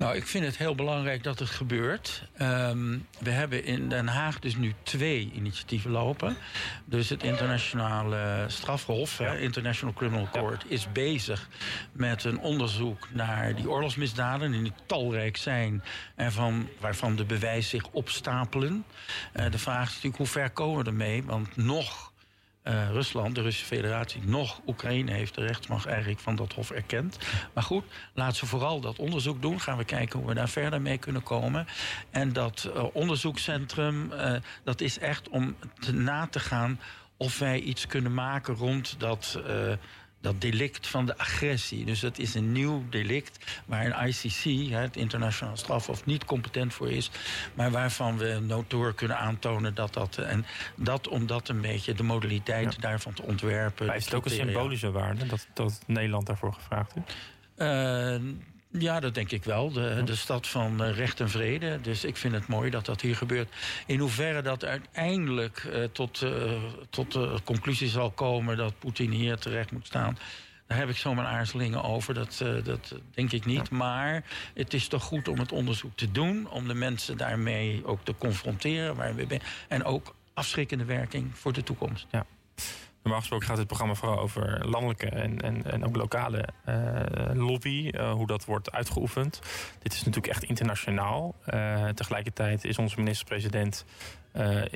Nou, 0.00 0.16
ik 0.16 0.26
vind 0.26 0.44
het 0.44 0.56
heel 0.56 0.74
belangrijk 0.74 1.22
dat 1.22 1.38
het 1.38 1.50
gebeurt. 1.50 2.22
Um, 2.42 3.06
we 3.18 3.30
hebben 3.30 3.64
in 3.64 3.88
Den 3.88 4.06
Haag 4.06 4.38
dus 4.38 4.56
nu 4.56 4.74
twee 4.82 5.30
initiatieven 5.34 5.90
lopen. 5.90 6.36
Dus 6.84 7.08
het 7.08 7.22
internationale 7.22 8.44
strafhof, 8.46 9.18
ja. 9.18 9.32
International 9.32 9.94
Criminal 9.94 10.28
Court, 10.32 10.62
ja. 10.62 10.74
is 10.74 10.92
bezig 10.92 11.48
met 11.92 12.24
een 12.24 12.38
onderzoek 12.38 13.08
naar 13.12 13.54
die 13.54 13.70
oorlogsmisdaden, 13.70 14.62
die 14.62 14.72
talrijk 14.86 15.36
zijn 15.36 15.82
en 16.14 16.32
van, 16.32 16.68
waarvan 16.78 17.16
de 17.16 17.24
bewijzen 17.24 17.70
zich 17.70 17.88
opstapelen. 17.90 18.84
Uh, 19.36 19.50
de 19.50 19.58
vraag 19.58 19.82
is 19.82 19.94
natuurlijk 19.94 20.16
hoe 20.16 20.26
ver 20.26 20.50
komen 20.50 20.84
we 20.84 20.90
ermee? 20.90 21.24
Want 21.24 21.56
nog 21.56 22.09
uh, 22.64 22.90
Rusland, 22.90 23.34
de 23.34 23.42
Russische 23.42 23.74
Federatie, 23.74 24.22
nog 24.24 24.60
Oekraïne 24.66 25.12
heeft 25.12 25.34
de 25.34 25.46
rechtsmacht 25.46 25.86
eigenlijk 25.86 26.20
van 26.20 26.36
dat 26.36 26.52
hof 26.52 26.70
erkend. 26.70 27.18
Maar 27.52 27.64
goed, 27.64 27.84
laten 28.14 28.36
ze 28.36 28.46
vooral 28.46 28.80
dat 28.80 28.98
onderzoek 28.98 29.42
doen. 29.42 29.60
Gaan 29.60 29.76
we 29.76 29.84
kijken 29.84 30.18
hoe 30.18 30.28
we 30.28 30.34
daar 30.34 30.48
verder 30.48 30.80
mee 30.80 30.98
kunnen 30.98 31.22
komen. 31.22 31.66
En 32.10 32.32
dat 32.32 32.70
uh, 32.74 32.84
onderzoekscentrum, 32.92 34.12
uh, 34.12 34.34
dat 34.64 34.80
is 34.80 34.98
echt 34.98 35.28
om 35.28 35.56
na 35.92 36.26
te 36.26 36.40
gaan 36.40 36.80
of 37.16 37.38
wij 37.38 37.60
iets 37.60 37.86
kunnen 37.86 38.14
maken 38.14 38.54
rond 38.54 38.94
dat 38.98 39.40
dat 40.20 40.40
delict 40.40 40.86
van 40.86 41.06
de 41.06 41.18
agressie. 41.18 41.84
Dus 41.84 42.00
dat 42.00 42.18
is 42.18 42.34
een 42.34 42.52
nieuw 42.52 42.84
delict 42.90 43.38
waar 43.64 43.86
een 43.86 44.08
ICC, 44.08 44.72
het 44.72 44.96
internationaal 44.96 45.56
strafhof, 45.56 46.06
niet 46.06 46.24
competent 46.24 46.74
voor 46.74 46.90
is. 46.90 47.10
Maar 47.54 47.70
waarvan 47.70 48.18
we 48.18 48.38
notoor 48.46 48.94
kunnen 48.94 49.18
aantonen 49.18 49.74
dat 49.74 49.94
dat. 49.94 50.18
En 50.18 50.46
dat 50.76 51.08
om 51.08 51.26
dat 51.26 51.48
een 51.48 51.60
beetje 51.60 51.94
de 51.94 52.02
modaliteit 52.02 52.74
ja. 52.74 52.80
daarvan 52.80 53.12
te 53.12 53.22
ontwerpen. 53.22 53.86
Maar 53.86 53.96
is 53.96 54.04
het 54.04 54.14
ook 54.14 54.24
een 54.24 54.30
symbolische 54.30 54.90
waarde 54.90 55.26
dat, 55.26 55.46
dat 55.54 55.80
Nederland 55.86 56.26
daarvoor 56.26 56.52
gevraagd 56.52 56.94
heeft? 56.94 57.16
Uh, 57.56 58.32
ja, 58.70 59.00
dat 59.00 59.14
denk 59.14 59.30
ik 59.30 59.44
wel. 59.44 59.72
De, 59.72 60.02
de 60.04 60.16
stad 60.16 60.46
van 60.46 60.82
uh, 60.82 60.96
recht 60.96 61.20
en 61.20 61.30
vrede. 61.30 61.80
Dus 61.80 62.04
ik 62.04 62.16
vind 62.16 62.34
het 62.34 62.46
mooi 62.46 62.70
dat 62.70 62.86
dat 62.86 63.00
hier 63.00 63.16
gebeurt. 63.16 63.48
In 63.86 63.98
hoeverre 63.98 64.42
dat 64.42 64.64
uiteindelijk 64.64 65.64
uh, 65.64 65.84
tot, 65.84 66.22
uh, 66.22 66.62
tot 66.90 67.12
de 67.12 67.38
conclusie 67.44 67.88
zal 67.88 68.10
komen 68.10 68.56
dat 68.56 68.78
Poetin 68.78 69.10
hier 69.10 69.36
terecht 69.36 69.72
moet 69.72 69.86
staan. 69.86 70.18
Daar 70.66 70.78
heb 70.78 70.88
ik 70.88 70.96
zomaar 70.96 71.26
aarzelingen 71.26 71.82
over. 71.82 72.14
Dat, 72.14 72.44
dat 72.64 72.94
denk 73.14 73.32
ik 73.32 73.44
niet. 73.44 73.70
Maar 73.70 74.24
het 74.54 74.74
is 74.74 74.88
toch 74.88 75.02
goed 75.02 75.28
om 75.28 75.38
het 75.38 75.52
onderzoek 75.52 75.96
te 75.96 76.10
doen. 76.10 76.50
Om 76.50 76.68
de 76.68 76.74
mensen 76.74 77.16
daarmee 77.16 77.86
ook 77.86 78.04
te 78.04 78.14
confronteren. 78.18 78.96
Waar 78.96 79.14
we 79.14 79.26
ben. 79.26 79.40
En 79.68 79.84
ook 79.84 80.14
afschrikkende 80.34 80.84
werking 80.84 81.30
voor 81.38 81.52
de 81.52 81.62
toekomst. 81.62 82.06
Ja. 82.10 82.26
Normaal 83.02 83.20
gesproken 83.20 83.46
gaat 83.46 83.56
dit 83.56 83.66
programma 83.66 83.94
vooral 83.94 84.18
over 84.18 84.68
landelijke 84.68 85.06
en, 85.06 85.40
en, 85.40 85.70
en 85.70 85.84
ook 85.84 85.96
lokale 85.96 86.48
uh, 86.68 86.74
lobby, 87.32 87.90
uh, 87.92 88.12
hoe 88.12 88.26
dat 88.26 88.44
wordt 88.44 88.72
uitgeoefend. 88.72 89.40
Dit 89.82 89.92
is 89.92 89.98
natuurlijk 89.98 90.32
echt 90.32 90.42
internationaal. 90.42 91.34
Uh, 91.54 91.88
tegelijkertijd 91.88 92.64
is 92.64 92.78
onze 92.78 92.98
minister-president 92.98 93.84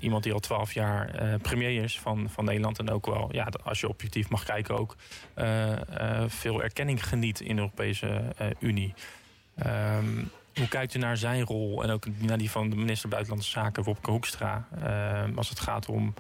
iemand 0.01 0.23
die 0.23 0.33
al 0.33 0.39
twaalf 0.39 0.73
jaar 0.73 1.11
premier 1.43 1.83
is 1.83 2.01
van, 2.01 2.31
van 2.31 2.45
Nederland. 2.45 2.79
En 2.79 2.91
ook 2.91 3.07
wel, 3.07 3.29
ja, 3.33 3.49
als 3.65 3.81
je 3.81 3.89
objectief 3.89 4.29
mag 4.29 4.45
kijken, 4.45 4.79
ook 4.79 4.97
veel 6.27 6.63
erkenning 6.63 7.09
geniet 7.09 7.41
in 7.41 7.57
de 7.57 7.63
Europese 7.63 8.23
Unie. 8.59 8.95
Um, 9.67 10.31
hoe 10.55 10.69
kijkt 10.69 10.95
u 10.95 10.99
naar 10.99 11.17
zijn 11.17 11.45
rol 11.45 11.83
en 11.83 11.91
ook 11.91 12.07
naar 12.19 12.39
die 12.39 12.51
van 12.51 12.71
de 12.71 12.77
minister 12.77 13.09
Buitenlandse 13.09 13.51
Zaken, 13.51 13.83
Wopke 13.83 14.11
Hoekstra, 14.11 14.69
als 15.37 15.49
het 15.49 15.61
gaat 15.61 15.89
om 15.89 16.15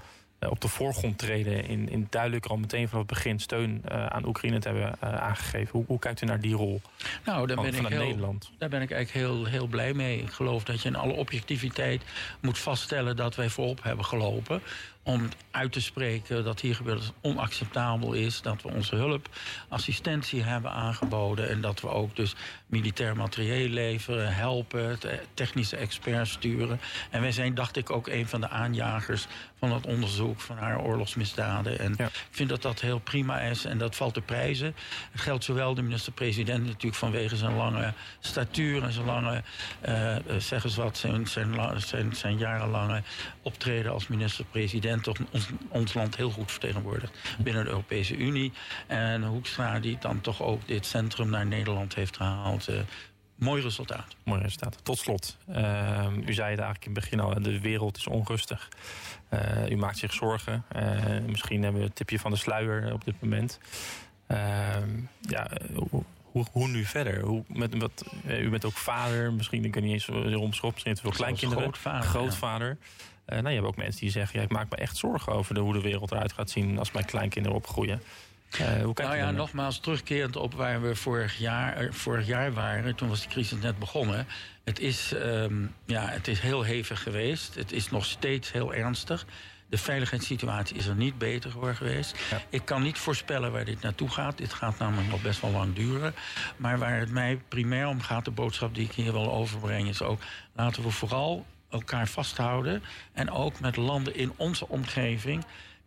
op 0.50 0.60
de 0.60 0.68
voorgrond 0.68 1.18
treden. 1.18 1.66
In, 1.66 1.88
in 1.88 2.06
duidelijk 2.10 2.46
al 2.46 2.56
meteen 2.56 2.88
vanaf 2.88 3.06
het 3.06 3.14
begin 3.14 3.40
steun 3.40 3.82
uh, 3.92 4.06
aan 4.06 4.26
Oekraïne 4.26 4.58
te 4.58 4.68
hebben 4.68 4.98
uh, 5.04 5.14
aangegeven. 5.14 5.70
Hoe, 5.72 5.84
hoe, 5.86 5.98
kijkt 5.98 6.22
u 6.22 6.26
naar 6.26 6.40
die 6.40 6.54
rol 6.54 6.80
nou, 7.24 7.46
daar 7.46 7.56
van, 7.56 7.64
ben 7.64 7.74
vanuit 7.74 7.92
ik 7.92 7.98
heel, 7.98 8.08
Nederland? 8.08 8.50
Daar 8.58 8.68
ben 8.68 8.82
ik 8.82 8.90
eigenlijk 8.90 9.26
heel, 9.26 9.44
heel 9.44 9.66
blij 9.66 9.94
mee. 9.94 10.22
Ik 10.22 10.32
geloof 10.32 10.64
dat 10.64 10.82
je 10.82 10.88
in 10.88 10.96
alle 10.96 11.12
objectiviteit 11.12 12.02
moet 12.40 12.58
vaststellen 12.58 13.16
dat 13.16 13.34
wij 13.34 13.48
voorop 13.48 13.82
hebben 13.82 14.04
gelopen 14.04 14.62
om 15.04 15.28
uit 15.50 15.72
te 15.72 15.80
spreken 15.80 16.44
dat 16.44 16.60
hier 16.60 16.74
gebeurt 16.74 17.12
onacceptabel 17.20 18.12
is. 18.12 18.42
Dat 18.42 18.62
we 18.62 18.68
onze 18.68 18.96
hulp, 18.96 19.28
assistentie 19.68 20.42
hebben 20.42 20.70
aangeboden. 20.70 21.48
En 21.48 21.60
dat 21.60 21.80
we 21.80 21.88
ook 21.88 22.16
dus 22.16 22.34
militair 22.66 23.16
materieel 23.16 23.68
leveren, 23.68 24.34
helpen, 24.34 24.98
technische 25.34 25.76
experts 25.76 26.30
sturen. 26.30 26.80
En 27.10 27.20
wij 27.20 27.32
zijn, 27.32 27.54
dacht 27.54 27.76
ik, 27.76 27.90
ook 27.90 28.08
een 28.08 28.28
van 28.28 28.40
de 28.40 28.48
aanjagers 28.48 29.26
van 29.58 29.72
het 29.72 29.86
onderzoek 29.86 30.40
van 30.40 30.56
haar 30.56 30.80
oorlogsmisdaden. 30.80 31.78
En 31.78 31.94
ja. 31.96 32.06
ik 32.06 32.12
vind 32.30 32.48
dat 32.48 32.62
dat 32.62 32.80
heel 32.80 32.98
prima 32.98 33.40
is 33.40 33.64
en 33.64 33.78
dat 33.78 33.96
valt 33.96 34.14
te 34.14 34.20
prijzen. 34.20 34.74
Het 35.12 35.20
geldt 35.20 35.44
zowel 35.44 35.74
de 35.74 35.82
minister-president 35.82 36.64
natuurlijk 36.64 36.94
vanwege 36.94 37.36
zijn 37.36 37.56
lange 37.56 37.92
statuur 38.20 38.82
en 38.82 38.92
zijn 38.92 39.06
lange, 39.06 39.42
uh, 39.88 40.16
zeg 40.38 40.64
eens 40.64 40.76
wat, 40.76 40.96
zijn, 40.96 41.26
zijn, 41.26 41.80
zijn, 41.80 42.16
zijn 42.16 42.38
jarenlange 42.38 43.02
optreden 43.42 43.92
als 43.92 44.08
minister-president 44.08 44.93
toch 45.00 45.18
ons, 45.30 45.48
ons, 45.68 45.94
land 45.94 46.16
heel 46.16 46.30
goed 46.30 46.50
vertegenwoordigd 46.50 47.18
binnen 47.38 47.64
de 47.64 47.70
Europese 47.70 48.16
Unie. 48.16 48.52
En 48.86 49.24
Hoekstra 49.24 49.80
die 49.80 49.98
dan 50.00 50.20
toch 50.20 50.42
ook 50.42 50.66
dit 50.66 50.86
centrum 50.86 51.30
naar 51.30 51.46
Nederland 51.46 51.94
heeft 51.94 52.16
gehaald. 52.16 52.68
Uh, 52.68 52.80
mooi 53.34 53.62
resultaat. 53.62 54.16
Mooi 54.24 54.42
resultaat. 54.42 54.78
Tot 54.82 54.98
slot, 54.98 55.36
uh, 55.48 55.56
u 56.26 56.32
zei 56.32 56.50
het 56.50 56.60
eigenlijk 56.60 56.84
in 56.84 56.94
het 56.94 57.00
begin 57.00 57.20
al, 57.20 57.42
de 57.42 57.60
wereld 57.60 57.96
is 57.96 58.06
onrustig. 58.06 58.68
Uh, 59.30 59.70
u 59.70 59.76
maakt 59.76 59.98
zich 59.98 60.12
zorgen. 60.12 60.64
misschien 61.26 61.62
hebben 61.62 61.80
we 61.80 61.86
het 61.86 61.96
tipje 61.96 62.18
van 62.18 62.30
de 62.30 62.36
sluier 62.36 62.92
op 62.92 63.04
dit 63.04 63.14
moment. 63.20 63.58
ja, 65.20 65.50
hoe, 65.74 66.46
hoe, 66.50 66.68
nu 66.68 66.84
verder? 66.84 67.20
Hoe, 67.20 67.44
met, 67.46 67.74
u 68.26 68.50
bent 68.50 68.64
ook 68.64 68.76
vader, 68.76 69.32
misschien, 69.32 69.64
ik 69.64 69.74
weet 69.74 69.84
niet 69.84 69.92
eens 69.92 70.06
waarom 70.06 70.52
schop, 70.52 70.72
misschien 70.72 70.96
veel 70.96 71.10
kleinkinderen. 71.10 71.62
Grootvader. 71.62 72.08
grootvader. 72.08 72.68
Ja. 72.80 73.13
Uh, 73.26 73.38
nou, 73.38 73.48
je 73.48 73.54
hebt 73.54 73.66
ook 73.66 73.76
mensen 73.76 74.00
die 74.00 74.10
zeggen: 74.10 74.38
ja, 74.38 74.44
ik 74.44 74.52
maak 74.52 74.70
me 74.70 74.76
echt 74.76 74.96
zorgen 74.96 75.32
over 75.32 75.54
de, 75.54 75.60
hoe 75.60 75.72
de 75.72 75.80
wereld 75.80 76.12
eruit 76.12 76.32
gaat 76.32 76.50
zien 76.50 76.78
als 76.78 76.92
mijn 76.92 77.04
kleinkinderen 77.04 77.56
opgroeien. 77.56 78.02
Uh, 78.60 78.82
hoe 78.82 78.92
nou 78.94 79.16
ja, 79.16 79.30
nogmaals 79.30 79.80
terugkerend 79.80 80.36
op 80.36 80.54
waar 80.54 80.82
we 80.82 80.96
vorig 80.96 81.38
jaar, 81.38 81.88
vorig 81.92 82.26
jaar 82.26 82.52
waren. 82.52 82.94
Toen 82.94 83.08
was 83.08 83.22
de 83.22 83.28
crisis 83.28 83.60
net 83.60 83.78
begonnen. 83.78 84.26
Het 84.64 84.78
is, 84.80 85.12
um, 85.14 85.74
ja, 85.84 86.08
het 86.08 86.28
is 86.28 86.40
heel 86.40 86.62
hevig 86.62 87.02
geweest. 87.02 87.54
Het 87.54 87.72
is 87.72 87.90
nog 87.90 88.04
steeds 88.04 88.52
heel 88.52 88.74
ernstig. 88.74 89.26
De 89.68 89.78
veiligheidssituatie 89.78 90.76
is 90.76 90.86
er 90.86 90.94
niet 90.94 91.18
beter 91.18 91.50
voor 91.50 91.74
geweest. 91.74 92.16
Ja. 92.30 92.42
Ik 92.48 92.64
kan 92.64 92.82
niet 92.82 92.98
voorspellen 92.98 93.52
waar 93.52 93.64
dit 93.64 93.80
naartoe 93.80 94.08
gaat. 94.08 94.38
Dit 94.38 94.52
gaat 94.52 94.78
namelijk 94.78 95.08
nog 95.08 95.22
best 95.22 95.40
wel 95.40 95.50
lang 95.50 95.74
duren. 95.74 96.14
Maar 96.56 96.78
waar 96.78 96.98
het 96.98 97.10
mij 97.10 97.40
primair 97.48 97.86
om 97.86 98.00
gaat, 98.00 98.24
de 98.24 98.30
boodschap 98.30 98.74
die 98.74 98.84
ik 98.84 98.92
hier 98.92 99.12
wil 99.12 99.32
overbrengen, 99.32 99.88
is 99.88 100.02
ook: 100.02 100.20
laten 100.52 100.82
we 100.82 100.90
vooral 100.90 101.46
elkaar 101.74 102.08
vasthouden. 102.08 102.82
En 103.12 103.30
ook 103.30 103.60
met 103.60 103.76
landen 103.76 104.14
in 104.14 104.32
onze 104.36 104.68
omgeving 104.68 105.44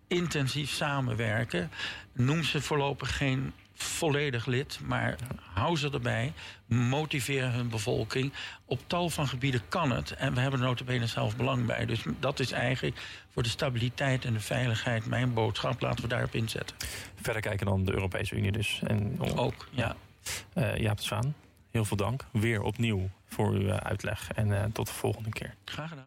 intensief 0.07 0.69
samenwerken. 0.69 1.71
Noem 2.13 2.43
ze 2.43 2.61
voorlopig 2.61 3.17
geen 3.17 3.53
volledig 3.73 4.45
lid, 4.45 4.79
maar 4.83 5.15
hou 5.53 5.77
ze 5.77 5.89
erbij. 5.89 6.33
Motiveer 6.65 7.51
hun 7.51 7.69
bevolking. 7.69 8.33
Op 8.65 8.79
tal 8.87 9.09
van 9.09 9.27
gebieden 9.27 9.61
kan 9.69 9.91
het. 9.91 10.11
En 10.11 10.33
we 10.33 10.39
hebben 10.39 10.59
er 10.59 10.65
notabene 10.65 11.07
zelf 11.07 11.35
belang 11.35 11.65
bij. 11.65 11.85
Dus 11.85 12.03
dat 12.19 12.39
is 12.39 12.51
eigenlijk 12.51 13.25
voor 13.33 13.43
de 13.43 13.49
stabiliteit 13.49 14.25
en 14.25 14.33
de 14.33 14.39
veiligheid 14.39 15.05
mijn 15.05 15.33
boodschap. 15.33 15.81
Laten 15.81 16.03
we 16.03 16.09
daarop 16.09 16.35
inzetten. 16.35 16.75
Verder 17.21 17.41
kijken 17.41 17.65
dan 17.65 17.85
de 17.85 17.93
Europese 17.93 18.35
Unie 18.35 18.51
dus. 18.51 18.81
En, 18.83 19.19
Ook, 19.35 19.67
ja. 19.69 19.95
Uh, 20.53 20.75
Jaap 20.75 20.99
Zwaan, 20.99 21.35
heel 21.71 21.85
veel 21.85 21.97
dank. 21.97 22.25
Weer 22.31 22.61
opnieuw 22.61 23.09
voor 23.27 23.51
uw 23.51 23.71
uitleg. 23.71 24.31
En 24.31 24.47
uh, 24.47 24.63
tot 24.73 24.87
de 24.87 24.93
volgende 24.93 25.29
keer. 25.29 25.55
Graag 25.65 25.89
gedaan. 25.89 26.05